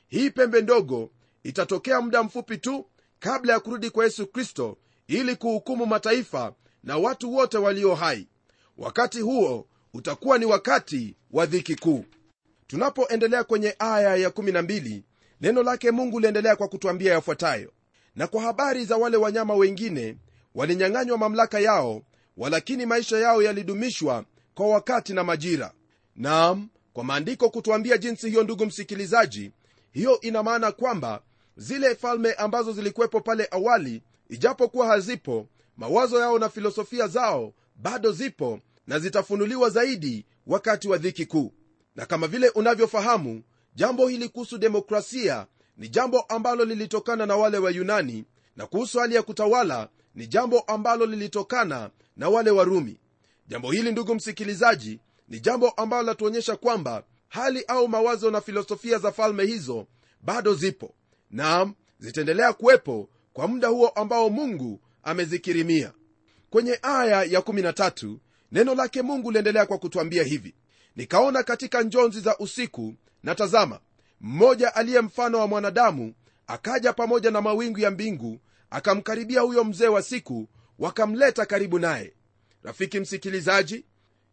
Hii 0.08 0.30
pembe 0.30 0.62
ndogo 0.62 1.12
itatokea 1.44 2.02
muda 2.02 2.24
mfupi 2.24 2.58
tu 2.58 2.86
kabla 3.20 3.54
ya 3.54 3.60
kurudi 3.60 3.90
kwa 3.90 4.04
yesu 4.06 4.28
kristo 4.28 4.78
ili 5.08 5.36
kuhukumu 5.36 5.86
mataifa 5.86 6.54
na 6.84 6.98
watu 6.98 7.34
wote 7.36 7.58
walio 7.58 7.96
hai. 7.96 8.28
Wakati 8.78 9.20
huo 9.22 9.68
utakuwa 9.94 10.38
ni 10.38 10.46
wakati 10.46 11.16
wa 11.32 11.46
dhiki 11.46 11.76
kuu 11.76 12.06
tunapoendelea 12.74 13.44
kwenye 13.44 13.76
aya 13.80 14.30
ya12 14.30 15.02
neno 15.42 15.64
lake 15.64 15.92
mungu 15.92 16.20
liendelea 16.20 16.56
kwa 16.56 16.68
kutwambia 16.68 17.14
yafuatayo. 17.14 17.72
Na 18.16 18.28
kwa 18.28 18.42
habari 18.42 18.86
za 18.86 18.98
wale 18.98 19.18
wanyama 19.18 19.54
wengine 19.54 20.18
walinyang'anywa 20.56 21.18
mamlaka 21.18 21.60
yao 21.60 22.02
walakini 22.38 22.86
maisha 22.86 23.18
yao 23.18 23.42
yalidumishwa 23.42 24.26
kwa 24.56 24.68
wakati 24.68 25.14
na 25.14 25.24
majira. 25.24 25.74
Naam 26.16 26.70
kwa 26.94 27.04
maandiko 27.04 27.50
kutwambia 27.50 27.98
jinsi 27.98 28.30
hiyo 28.30 28.44
ndugu 28.44 28.66
msikilizaji 28.66 29.52
hiyo 29.92 30.22
ina 30.22 30.44
maana 30.44 30.72
kwamba 30.72 31.22
zile 31.58 31.96
falme 31.96 32.34
ambazo 32.34 32.74
zilikuwepo 32.74 33.22
pale 33.22 33.48
awali 33.52 34.02
ijapokuwa 34.30 34.88
hazipo 34.88 35.48
mawazo 35.78 36.20
yao 36.20 36.40
na 36.40 36.50
filosofia 36.50 37.08
zao 37.08 37.54
bado 37.76 38.12
zipo 38.12 38.60
na 38.88 39.00
zitafunuliwa 39.00 39.70
zaidi 39.70 40.26
wakati 40.48 40.88
wa 40.88 40.98
dhiki 40.98 41.26
kuu 41.26 41.54
na 42.00 42.06
kama 42.06 42.28
vile 42.28 42.50
unavyofahamu 42.50 43.44
jambo 43.76 44.08
hili 44.08 44.30
kuhusu 44.30 44.58
demokrasia 44.58 45.48
ni 45.78 45.90
jambo 45.90 46.20
ambalo 46.22 46.66
lilitokana 46.66 47.26
na 47.26 47.36
wale 47.36 47.58
wa 47.58 47.72
yunani 47.72 48.26
na 48.56 48.68
kuhusu 48.68 49.00
hali 49.00 49.16
ya 49.16 49.24
kutawala 49.24 49.90
ni 50.16 50.28
jambo 50.28 50.60
ambalo 50.60 51.06
lilitokana 51.06 51.90
na 52.18 52.30
wale 52.30 52.50
warumi 52.52 53.00
jambo 53.48 53.72
hili 53.72 53.92
ndugu 53.92 54.16
msikilizaji 54.16 55.00
ni 55.28 55.40
jambo 55.40 55.70
ambalo 55.70 56.04
latuonyesha 56.04 56.56
kwamba 56.56 57.04
hali 57.28 57.64
au 57.68 57.88
mawazo 57.88 58.32
na 58.32 58.42
filosofia 58.42 58.98
za 58.98 59.12
falme 59.12 59.46
hizo 59.46 59.88
bado 60.22 60.54
zipo 60.54 60.94
naam 61.32 61.74
zitaendelea 62.00 62.54
kuwepo 62.54 63.10
kwa 63.34 63.48
muda 63.48 63.68
huo 63.68 63.88
ambao 63.88 64.30
mungu 64.30 64.80
amezikirimia 65.04 65.92
kwenye 66.50 66.80
aya 66.82 67.24
ya 67.24 67.40
13 67.40 68.16
neno 68.52 68.76
lake 68.76 69.02
mungu 69.02 69.32
liendelea 69.32 69.66
kwa 69.66 69.78
kutwambia 69.78 70.24
hivi 70.24 70.54
nikaona 70.96 71.44
katika 71.44 71.82
njonzi 71.84 72.20
za 72.22 72.38
usiku 72.38 72.96
na 73.24 73.36
tazama 73.36 73.80
mmoja 74.22 74.76
aliye 74.76 75.02
mfano 75.02 75.40
wa 75.40 75.48
mwanadamu 75.48 76.14
akaja 76.48 76.94
pamoja 76.94 77.32
na 77.32 77.42
mawingu 77.42 77.80
ya 77.80 77.92
mbingu 77.92 78.40
akamkaribia 78.70 79.42
huyo 79.42 79.64
mzee 79.64 79.88
wa 79.88 80.02
siku 80.02 80.48
wakamleta 80.80 81.46
karibu 81.46 81.80
naye. 81.80 82.14
Rafiki 82.64 83.00
msikilizaji 83.00 83.86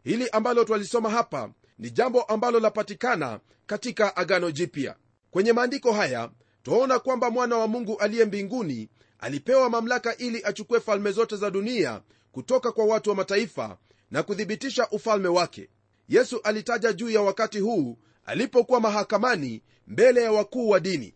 hili 0.03 0.29
ambalo 0.29 0.63
twalisoma 0.63 1.09
hapa 1.09 1.51
ni 1.79 1.89
jambo 1.91 2.21
ambalo 2.21 2.59
lapatikana 2.59 3.39
katika 3.65 4.15
agano 4.17 4.51
jipya. 4.51 4.95
Kwenye 5.31 5.53
maandiko 5.53 5.91
haya 5.91 6.29
twaona 6.63 6.99
kwamba 6.99 7.29
mwana 7.29 7.57
wa 7.57 7.67
mungu 7.67 7.97
aliye 7.97 8.25
mbinguni 8.25 8.89
alipewa 9.19 9.69
mamlaka 9.69 10.17
ili 10.17 10.43
achukue 10.43 10.79
falme 10.79 11.11
zote 11.11 11.35
za 11.35 11.51
dunia 11.51 12.01
kutoka 12.31 12.71
kwa 12.71 12.85
watu 12.85 13.09
wa 13.09 13.15
mataifa 13.15 13.77
na 14.11 14.23
kuthibitisha 14.23 14.89
ufalme 14.89 15.27
wake 15.27 15.69
yesu 16.07 16.41
alitaja 16.43 16.93
juu 16.93 17.09
ya 17.09 17.21
wakati 17.21 17.59
huu 17.59 17.97
alipokuwa 18.25 18.79
mahakamani 18.81 19.61
mbele 19.87 20.21
ya 20.23 20.31
wakuu 20.31 20.69
wa 20.69 20.79
dini. 20.79 21.13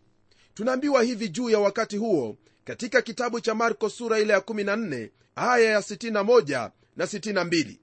Tunaambiwa 0.54 1.04
hivi 1.04 1.30
juu 1.30 1.50
ya 1.50 1.60
wakati 1.60 1.98
huo 1.98 2.38
katika 2.64 3.02
kitabu 3.02 3.40
cha 3.42 3.56
marko 3.56 3.90
sura 3.90 4.20
ile 4.20 4.34
ya 4.34 4.40
14 4.40 5.10
aya 5.36 5.70
ya 5.72 5.80
61 5.80 6.72
na 6.96 7.06
62 7.06 7.78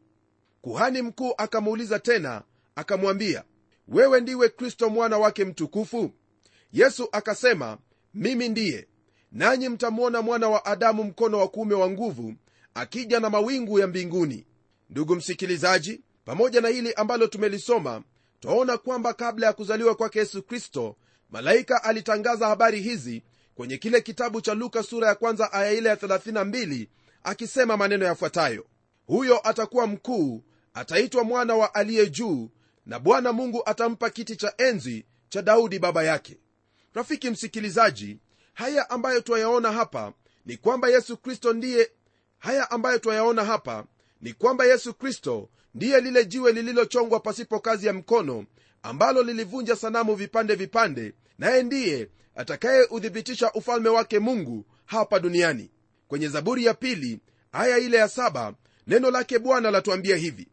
kuhani 0.61 1.03
mkuu 1.03 1.33
akamuuliza 1.39 1.99
tena 1.99 2.43
akamwambia 2.77 3.45
wewe 3.89 4.21
ndiwe 4.21 4.49
kristo 4.49 4.89
mwana 4.91 5.19
wake 5.19 5.45
mtukufu? 5.45 6.11
Yesu 6.73 7.09
akasema 7.13 7.79
mimi 8.15 8.49
ndiye. 8.49 8.89
Nanyi 9.33 9.69
mtamwona 9.69 10.23
mwana 10.23 10.49
wa 10.49 10.65
adamu 10.67 11.05
mkono 11.05 11.39
wa 11.39 11.49
kuume 11.49 11.75
wa 11.75 11.91
nguvu 11.91 12.35
akija 12.75 13.21
na 13.21 13.31
mawingu 13.31 13.79
ya 13.79 13.87
mbinguni. 13.87 14.47
Ndugu 14.91 15.17
msikilizaji 15.17 16.01
pamoja 16.29 16.61
na 16.61 16.69
hili 16.69 16.93
ambalo 16.95 17.27
tumelisoma 17.27 18.03
twaona 18.41 18.79
kwamba 18.79 19.15
kabla 19.15 19.47
ya 19.47 19.53
kuzaliwa 19.53 19.95
kwake 19.95 20.19
yesu 20.19 20.43
kristo 20.43 20.97
malaika 21.31 21.85
alitangaza 21.85 22.47
habari 22.47 22.81
hizi 22.81 23.23
kwenye 23.55 23.79
kile 23.79 24.01
kitabu 24.01 24.41
cha 24.41 24.55
luka 24.55 24.83
sura 24.83 25.09
ya 25.09 25.15
kwanza 25.15 25.53
aya 25.53 25.73
ile 25.73 25.89
ya 25.89 25.95
32 25.95 26.87
akisema 27.23 27.77
maneno 27.77 28.05
yafuatayo 28.05 28.67
huyo 29.07 29.49
atakuwa 29.49 29.87
mkuu 29.87 30.43
ataitwa 30.75 31.25
mwana 31.25 31.55
wa 31.55 31.75
aliye 31.75 32.07
juu 32.11 32.51
na 32.87 32.99
bwana 32.99 33.33
mungu 33.33 33.63
atampa 33.67 34.11
kiti 34.11 34.37
cha 34.37 34.55
enzi 34.59 35.07
cha 35.29 35.43
daudi 35.43 35.79
baba 35.79 36.03
yake. 36.05 36.39
Rafiki 36.95 37.31
msikilizaji 37.31 38.19
haya 38.55 38.91
ambayo 38.91 39.21
twayaona 39.21 39.73
hapa 39.73 40.13
ni 40.47 40.57
kwamba 40.57 40.89
yesu 40.89 41.17
kristo 41.17 41.53
ndiye 41.53 41.91
haya 42.39 42.71
ambayo 42.71 42.99
twayaona 42.99 43.45
hapa 43.45 43.85
ni 44.21 44.33
kwamba 44.33 44.65
yesu 44.65 44.95
kristo 44.95 45.49
ndiye 45.75 46.01
lile 46.01 46.25
jiwe 46.25 46.53
lililochongwa 46.53 47.21
pasipo 47.21 47.61
kazi 47.61 47.87
ya 47.87 47.93
mkono 47.93 48.45
ambalo 48.83 49.23
lilivunja 49.23 49.77
sanamu 49.77 50.15
vipande 50.15 50.55
vipande 50.55 51.15
naye 51.39 51.63
ndiye 51.63 52.09
atakayeuthibitisha 52.35 53.53
ufalme 53.53 53.89
wake 53.89 54.19
mungu 54.19 54.65
hapa 54.85 55.21
duniani. 55.21 55.71
Kwenye 56.09 56.29
zaburi 56.29 56.65
ya 56.65 56.75
pili 56.75 57.21
aya 57.53 57.79
ile 57.79 57.97
ya 57.97 58.09
saba 58.09 58.55
neno 58.87 59.11
lake 59.11 59.39
bwana 59.39 59.71
latuambia 59.71 60.17
hivi 60.17 60.49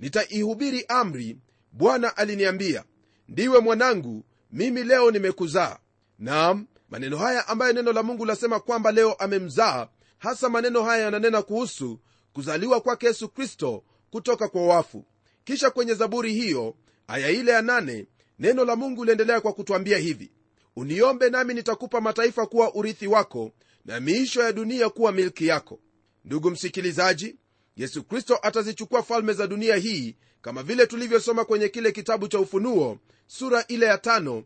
nitaihubiri 0.00 0.84
amri 0.88 1.38
bwana 1.72 2.16
aliniambia. 2.16 2.84
Ndiwe 3.28 3.60
mwanangu 3.60 4.24
mimi 4.52 4.84
leo 4.84 5.10
nimekuzaa. 5.10 5.78
Naam 6.18 6.66
maneno 6.90 7.16
haya 7.18 7.48
ambayo 7.48 7.72
neno 7.72 7.92
la 7.92 8.02
mungu 8.02 8.24
lasema 8.24 8.60
kwamba 8.60 8.92
leo 8.92 9.12
amemzaa 9.12 9.88
hasa 10.18 10.48
maneno 10.48 10.82
haya 10.82 11.04
yananena 11.04 11.42
kuhusu 11.42 12.00
kuzaliwa 12.32 12.80
kwake 12.80 13.06
yesu 13.06 13.28
kristo 13.28 13.84
kutoka 14.10 14.48
kwa 14.48 14.66
wafu. 14.66 15.04
Kisha 15.44 15.70
kwenye 15.70 15.94
zaburi 15.94 16.32
hiyo 16.34 16.74
aya 17.06 17.30
ile 17.30 17.52
ya 17.52 17.62
nane 17.62 18.06
neno 18.38 18.64
la 18.64 18.76
mungu 18.76 19.04
liendelea 19.04 19.40
kwa 19.40 19.52
kutwambia 19.52 19.98
hivi 19.98 20.30
uniombe 20.76 21.30
nami 21.30 21.54
nitakupa 21.54 22.00
mataifa 22.00 22.46
kuwa 22.46 22.74
urithi 22.74 23.06
wako 23.06 23.52
na 23.84 24.00
miisho 24.00 24.42
ya 24.42 24.52
dunia 24.52 24.88
kuwa 24.88 25.12
milki 25.12 25.46
yako. 25.46 25.80
Ndugu 26.24 26.50
msikilizaji 26.50 27.36
yesu 27.76 28.04
kristo 28.04 28.38
atazichukua 28.42 29.02
falme 29.02 29.32
za 29.32 29.46
dunia 29.46 29.76
hii 29.76 30.16
kama 30.42 30.62
vile 30.62 30.86
tulivyosoma 30.86 31.44
kwenye 31.44 31.68
kile 31.68 31.92
kitabu 31.92 32.28
cha 32.28 32.40
ufunuo 32.40 32.98
sura 33.26 33.64
ile 33.68 33.86
ya 33.86 33.98
tano 33.98 34.44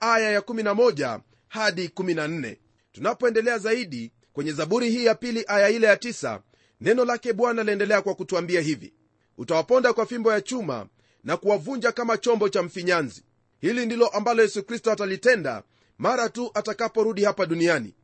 aya 0.00 0.30
ya 0.30 0.40
11 0.40 1.20
hadi 1.48 1.86
14 1.88 2.56
tunapoendelea 2.92 3.58
zaidi 3.58 4.12
kwenye 4.32 4.52
zaburi 4.52 4.90
hii 4.90 5.04
ya 5.04 5.14
pili 5.14 5.44
aya 5.46 5.68
ile 5.68 5.86
ya 5.86 5.94
9 5.94 6.40
neno 6.82 7.04
lake 7.04 7.32
bwana 7.32 7.64
laendelea 7.64 8.02
kwa 8.02 8.14
kutwambia 8.14 8.60
hivi. 8.60 8.92
Utawaponda 9.38 9.92
kwa 9.92 10.06
fimbo 10.06 10.32
ya 10.32 10.40
chuma 10.40 10.86
na 11.24 11.36
kuwavunja 11.36 11.92
kama 11.92 12.18
chombo 12.18 12.48
cha 12.48 12.62
mfinyanzi. 12.62 13.24
Hili 13.60 13.86
ndilo 13.86 14.06
ambalo 14.08 14.42
yesu 14.42 14.62
kristo 14.62 14.92
atalitenda 14.92 15.62
mara 15.98 16.28
tu 16.28 16.50
atakaporudi 16.54 17.24
hapa 17.24 17.46
duniani. 17.46 17.94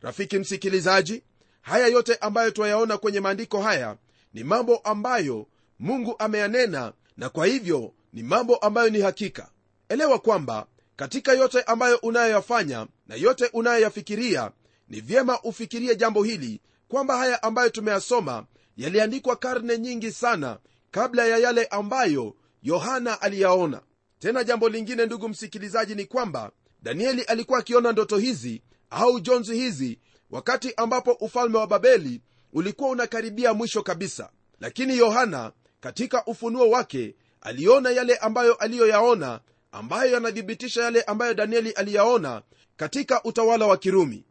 Rafiki 0.00 0.38
msikilizaji 0.38 1.22
haya 1.60 1.86
yote 1.86 2.14
ambayo 2.14 2.50
twayaona 2.50 2.98
kwenye 2.98 3.20
maandiko 3.20 3.62
haya 3.62 3.96
ni 4.34 4.44
mambo 4.44 4.76
ambayo 4.76 5.46
mungu 5.78 6.14
ameyanena 6.18 6.92
na 7.16 7.28
kwa 7.28 7.46
hivyo 7.46 7.92
ni 8.12 8.22
mambo 8.22 8.56
ambayo 8.56 8.90
ni 8.90 9.00
hakika. 9.00 9.50
Elewa 9.88 10.18
kwamba 10.18 10.66
katika 10.96 11.32
yote 11.32 11.62
ambayo 11.62 11.96
unayoyafanya 11.96 12.86
na 13.06 13.14
yote 13.14 13.50
unayoyafikiria 13.52 14.50
ni 14.88 15.00
vyema 15.00 15.40
ufikirie 15.42 15.96
jambo 15.96 16.22
hili 16.22 16.60
kwamba 16.88 17.16
haya 17.16 17.42
ambayo 17.42 17.68
tumeyasoma 17.70 18.46
yaliandikwa 18.76 19.36
karne 19.36 19.78
nyingi 19.78 20.12
sana 20.12 20.58
kabla 20.90 21.26
ya 21.26 21.38
yale 21.38 21.64
ambayo 21.64 22.34
yohana 22.62 23.20
aliyaona. 23.22 23.82
Tena 24.18 24.44
jambo 24.44 24.68
lingine 24.68 25.06
ndugu 25.06 25.28
msikilizaji 25.28 25.94
ni 25.94 26.04
kwamba 26.04 26.50
danieli 26.82 27.22
alikuwa 27.22 27.58
akiona 27.58 27.92
ndoto 27.92 28.16
hizi 28.16 28.62
au 28.90 29.20
jonzi 29.20 29.54
hizi 29.54 29.98
wakati 30.30 30.74
ambapo 30.76 31.12
ufalme 31.12 31.58
wa 31.58 31.66
babeli 31.66 32.20
ulikuwa 32.52 32.90
unakaribia 32.90 33.54
mwisho 33.54 33.82
kabisa. 33.82 34.30
Lakini 34.60 34.98
yohana 34.98 35.52
katika 35.80 36.24
ufunuo 36.24 36.70
wake 36.70 37.14
aliona 37.40 37.90
yale 37.90 38.16
ambayo 38.16 38.54
aliyoyaona 38.54 39.40
ambayo 39.72 40.12
yanathibitisha 40.12 40.82
yale 40.82 41.02
ambayo 41.02 41.34
danieli 41.34 41.70
aliyaona 41.70 42.42
katika 42.76 43.22
utawala 43.24 43.66
wa 43.66 43.76
kirumi. 43.76 44.24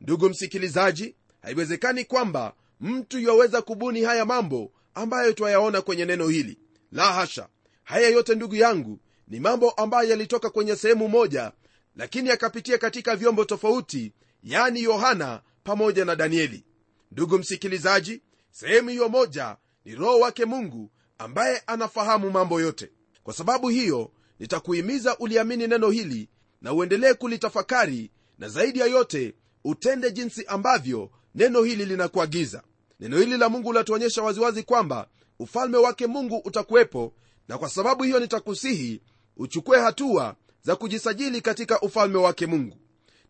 Ndugu 0.00 0.28
msikilizaji 0.28 1.14
haiwezekani 1.42 2.04
kwamba 2.04 2.54
mtu 2.80 3.18
yuaweza 3.18 3.62
kubuni 3.62 4.02
haya 4.02 4.24
mambo 4.24 4.72
ambayo 4.94 5.32
twayaona 5.32 5.82
kwenye 5.82 6.04
neno 6.04 6.28
hili. 6.28 6.58
La 6.92 7.12
hasha! 7.12 7.48
Haya 7.84 8.08
yote 8.08 8.34
ndugu 8.34 8.54
yangu 8.54 9.00
ni 9.28 9.40
mambo 9.40 9.70
ambayo 9.70 10.10
yalitoka 10.10 10.50
kwenye 10.50 10.76
sehemu 10.76 11.08
moja 11.08 11.52
lakini 11.96 12.28
yakapitia 12.28 12.78
katika 12.78 13.16
vyombo 13.16 13.44
tofauti 13.44 14.12
yani 14.42 14.82
yohana 14.82 15.42
pamoja 15.64 16.04
na 16.04 16.16
danieli. 16.16 16.64
Ndugu 17.12 17.38
msikilizaji 17.38 18.22
sehemu 18.50 18.88
hiyo 18.88 19.08
moja 19.08 19.56
ni 19.84 19.94
roho 19.94 20.20
wake 20.20 20.44
mungu 20.44 20.90
ambaye 21.18 21.62
anafahamu 21.66 22.30
mambo 22.30 22.60
yote. 22.60 22.90
Kwa 23.22 23.34
sababu 23.34 23.68
hiyo 23.68 24.10
nitakuhimiza 24.38 25.18
uliamini 25.18 25.66
neno 25.66 25.90
hili 25.90 26.28
na 26.62 26.72
uendelee 26.72 27.14
kulitafakari 27.14 28.10
na 28.38 28.48
zaidi 28.48 28.78
ya 28.78 28.86
yote 28.86 29.34
utende 29.64 30.10
jinsi 30.10 30.44
ambavyo 30.46 31.10
neno 31.38 31.62
hili 31.62 31.84
linakuagiza. 31.84 32.62
Neno 33.00 33.18
hili 33.18 33.36
la 33.36 33.48
mungu 33.48 33.72
latuonyesha 33.72 34.22
waziwazi 34.22 34.62
kwamba 34.62 35.08
ufalme 35.38 35.76
wake 35.78 36.06
mungu 36.06 36.36
utakuwepo 36.44 37.12
na 37.48 37.58
kwa 37.58 37.68
sababu 37.68 38.02
hiyo 38.04 38.20
nitakusihi 38.20 39.02
uchukue 39.36 39.80
hatua 39.80 40.36
za 40.62 40.76
kujisajili 40.76 41.40
katika 41.40 41.80
ufalme 41.80 42.18
wake 42.18 42.46
mungu. 42.46 42.76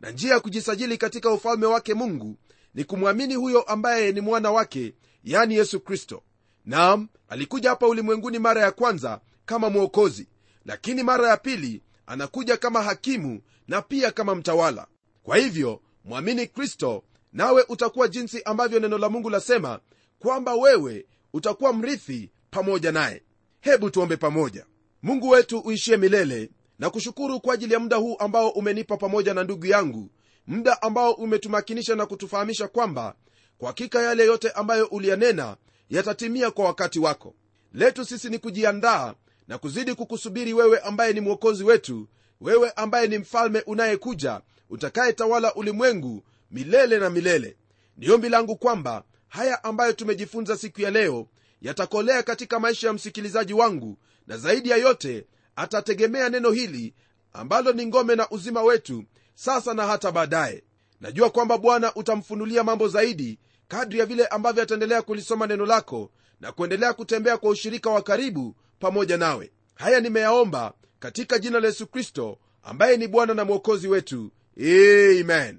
Na 0.01 0.11
njia 0.11 0.33
ya 0.33 0.41
kujisajili 0.41 0.99
katika 0.99 1.31
ufalme 1.33 1.67
wake 1.67 1.95
mungu 1.95 2.37
ni 2.75 2.85
kumwamini 2.85 3.35
huyo 3.35 3.63
ambaye 3.63 4.13
ni 4.13 4.21
mwana 4.21 4.51
wake 4.51 4.95
yani 5.25 5.55
yesu 5.55 5.81
kristo. 5.81 6.23
Nam 6.65 7.09
alikuja 7.29 7.71
hapa 7.71 7.87
ulimwenguni 7.89 8.39
mara 8.39 8.61
ya 8.63 8.73
kwanza 8.73 9.21
kama 9.47 9.71
mwokozi 9.71 10.29
lakini 10.65 11.03
mara 11.03 11.29
ya 11.29 11.37
pili 11.37 11.83
anakuja 12.07 12.57
kama 12.57 12.83
hakimu 12.83 13.41
na 13.69 13.83
pia 13.83 14.11
kama 14.13 14.35
mtawala. 14.35 14.87
Kwa 15.23 15.37
hivyo 15.37 15.81
mwamini 16.05 16.47
kristo 16.47 17.05
nawe 17.33 17.65
utakuwa 17.69 18.09
jinsi 18.09 18.43
ambavyo 18.43 18.81
neno 18.81 18.99
la 18.99 19.09
mungu 19.09 19.31
lasema 19.31 19.81
kwamba 20.19 20.55
wewe 20.55 21.07
utakuwa 21.33 21.73
mrithi 21.73 22.31
pamoja 22.51 22.93
naye. 22.93 23.23
Hebu 23.61 23.91
tuombe 23.91 24.17
pamoja. 24.17 24.67
Mungu 25.03 25.29
wetu 25.29 25.59
uishie 25.59 25.97
milele 25.97 26.51
na 26.79 26.91
kushukuru 26.91 27.41
kwa 27.41 27.55
ajili 27.55 27.73
ya 27.75 27.81
muda 27.81 27.97
huu 27.97 28.17
ambao 28.19 28.49
umenipa 28.51 28.97
pamoja 28.97 29.35
na 29.35 29.45
ndugu 29.45 29.67
yangu 29.67 30.11
muda 30.47 30.83
ambao 30.83 31.13
umetumakinisha 31.13 31.95
na 31.95 32.07
kutufahamisha 32.07 32.69
kwamba 32.69 33.15
kwa 33.59 33.69
hakika 33.69 34.03
yale 34.03 34.25
yote 34.25 34.51
ambayo 34.51 34.87
uliyanena 34.87 35.57
yatatimia 35.91 36.51
kwa 36.51 36.65
wakati 36.65 36.99
wako. 36.99 37.35
Letu 37.73 38.05
sisi 38.05 38.29
ni 38.31 38.39
kujiandaa 38.39 39.15
na 39.49 39.59
kuzidi 39.59 39.95
kukusubiri 39.95 40.53
wewe 40.53 40.79
ambaye 40.79 41.13
ni 41.13 41.21
mwokozi 41.21 41.65
wetu 41.65 42.09
wewe 42.41 42.71
ambaye 42.71 43.07
ni 43.09 43.19
mfalme 43.19 43.61
unayekuja 43.67 44.41
utakayetawala 44.71 45.55
ulimwengu 45.55 46.23
milele 46.51 46.99
na 46.99 47.11
milele. 47.11 47.57
Ni 47.97 48.11
ombi 48.11 48.29
langu 48.29 48.57
kwamba 48.57 49.05
haya 49.29 49.65
ambayo 49.65 49.93
tumejifunza 49.93 50.57
siku 50.57 50.81
ya 50.83 50.91
leo 50.91 51.29
yatakolea 51.63 52.23
katika 52.23 52.61
maisha 52.61 52.87
ya 52.87 52.93
msikilizaji 52.93 53.53
wangu 53.55 53.99
na 54.27 54.37
zaidi 54.37 54.71
ya 54.71 54.77
yote 54.77 55.27
atategemea 55.57 56.29
neno 56.29 56.51
hili 56.51 56.95
ambalo 57.33 57.73
ni 57.73 57.87
ngome 57.87 58.15
na 58.17 58.31
uzima 58.31 58.63
wetu 58.63 59.05
sasa 59.35 59.75
na 59.75 59.87
hata 59.87 60.13
baadaye. 60.13 60.63
Najua 61.01 61.31
kwamba 61.31 61.59
bwana 61.59 61.95
utamfunulia 61.95 62.65
mambo 62.65 62.89
zaidi 62.89 63.39
kadri 63.69 63.99
ya 63.99 64.07
vile 64.07 64.27
ambavyo 64.27 64.63
ataendelea 64.63 65.03
kulisoma 65.03 65.47
neno 65.47 65.67
lako 65.67 66.11
na 66.41 66.53
kuendelea 66.53 66.93
kutembea 66.93 67.37
kwa 67.37 67.51
ushirika 67.51 67.91
wa 67.91 68.03
karibu 68.03 68.57
pamoja 68.79 69.17
nawe. 69.17 69.53
Haya 69.75 70.01
nimeyaomba 70.01 70.73
katika 70.99 71.39
jina 71.39 71.61
la 71.61 71.67
yesu 71.67 71.87
kristo 71.87 72.39
ambaye 72.63 72.97
ni 72.97 73.09
bwana 73.09 73.35
na 73.35 73.45
mwokozi 73.45 73.89
wetu. 73.89 74.31
Amen 74.61 75.59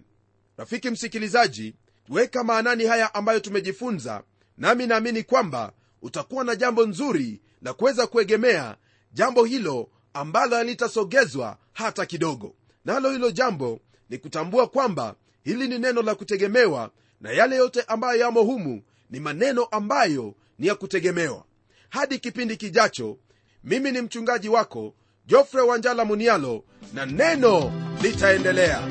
rafiki 0.60 0.89
msikilizaji 0.89 1.76
weka 2.10 2.43
maanani 2.43 2.86
haya 2.86 3.13
ambayo 3.13 3.39
tumejifunza 3.39 4.24
nami 4.58 4.88
naamini 4.88 5.24
kwamba 5.24 5.72
utakuwa 6.02 6.43
na 6.43 6.56
jambo 6.56 6.86
nzuri 6.86 7.41
la 7.62 7.74
kuweza 7.74 8.08
kuegemea 8.08 8.76
jambo 9.13 9.45
hilo 9.45 9.89
ambalo 10.13 10.56
halitasogezwa 10.56 11.58
hata 11.74 12.06
kidogo. 12.06 12.56
Nalo 12.86 13.12
hilo 13.12 13.32
jambo 13.32 13.80
ni 14.10 14.17
kutambua 14.17 14.67
kwamba 14.67 15.15
hili 15.43 15.67
ni 15.67 15.80
neno 15.80 16.02
la 16.02 16.15
kutegemewa 16.15 16.91
na 17.22 17.32
yale 17.32 17.56
yote 17.56 17.82
ambayo 17.82 18.19
yamo 18.19 18.41
humu 18.43 18.82
ni 19.10 19.19
maneno 19.19 19.63
ambayo 19.63 20.36
ni 20.60 20.67
ya 20.67 20.76
kutegemewa. 20.76 21.43
Hadi 21.89 22.19
kipindi 22.19 22.58
kijacho 22.58 23.17
mimi 23.63 23.91
ni 23.91 24.02
mchungaji 24.02 24.50
wako 24.50 24.93
jofre 25.26 25.62
wanjala 25.62 26.06
munialo 26.06 26.63
na 26.93 27.06
neno 27.06 27.72
litaendelea 28.02 28.88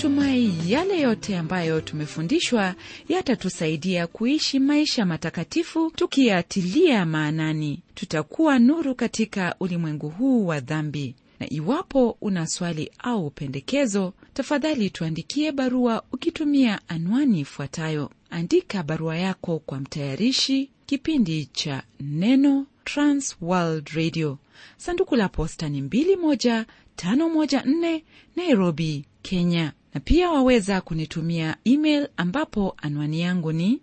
natumai 0.00 0.52
yale 0.66 1.00
yote 1.00 1.38
ambayo 1.38 1.80
tumefundishwa 1.80 2.74
yatatusaidia 3.08 4.06
kuishi 4.06 4.58
maisha 4.58 5.06
matakatifu 5.06 5.90
tukiyatilia 5.90 7.06
maanani. 7.06 7.82
Tutakuwa 7.94 8.58
nuru 8.58 8.94
katika 8.94 9.54
ulimwengu 9.60 10.08
huu 10.08 10.46
wa 10.46 10.60
dhambi. 10.60 11.14
Na 11.40 11.52
iwapo 11.52 12.16
una 12.20 12.46
swali 12.46 12.90
au 12.98 13.30
pendekezo 13.30 14.12
tafadhali 14.34 14.90
tuandikie 14.90 15.52
barua 15.52 16.02
ukitumia 16.12 16.80
anwani 16.88 17.40
ifuatayo. 17.40 18.10
Andika 18.30 18.82
barua 18.82 19.16
yako 19.18 19.58
kwa 19.58 19.80
mtayarishi 19.80 20.70
kipindi 20.86 21.44
cha 21.46 21.82
neno 22.00 22.66
transworld 22.84 23.88
radio. 23.88 24.38
Sanduku 24.76 25.16
la 25.16 25.28
posta 25.28 25.68
ni 25.68 25.80
21514 25.82 28.02
nairobi 28.36 29.04
kenya 29.22 29.72
na 29.94 30.00
pia 30.00 30.30
waweza 30.30 30.80
kunitumia 30.80 31.56
email 31.64 32.08
ambapo 32.16 32.74
anwani 32.82 33.20
yangu 33.20 33.52
ni 33.52 33.80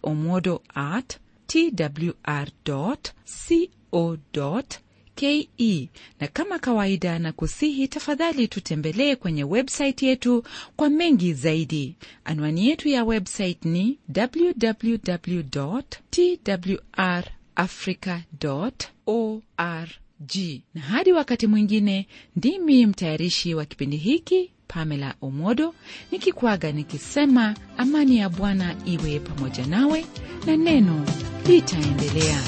pomodo 0.00 0.62
at 0.74 1.18
twr 1.46 2.48
co 2.64 2.96
ke 5.14 5.48
na 6.20 6.26
kama 6.28 6.58
kawaida 6.58 7.18
na 7.18 7.32
kusihi 7.32 7.88
tafadhali 7.88 8.48
tutembelee 8.48 9.16
kwenye 9.16 9.44
websaiti 9.44 10.06
yetu 10.06 10.44
kwa 10.76 10.90
mengi 10.90 11.34
zaidi. 11.34 11.96
Anwani 12.24 12.68
yetu 12.68 12.88
ya 12.88 13.04
website 13.04 13.64
ni 13.64 13.98
www 14.16 15.42
twr 16.10 17.24
africa 17.56 18.20
org. 19.06 20.36
Na 20.74 20.80
hadi 20.80 21.12
wakati 21.12 21.46
mwingine 21.46 22.06
ndimi 22.36 22.86
mtayarishi 22.86 23.54
wa 23.54 23.64
kipindi 23.64 23.96
hiki 23.96 24.50
pamela 24.68 25.14
omodo 25.22 25.74
nikikwaga 26.10 26.72
nikisema 26.72 27.54
amani 27.76 28.18
ya 28.18 28.28
bwana 28.28 28.74
iwe 28.84 29.20
pamoja 29.20 29.66
nawe 29.66 30.06
na 30.46 30.56
neno 30.56 31.06
litaendelea 31.46 32.40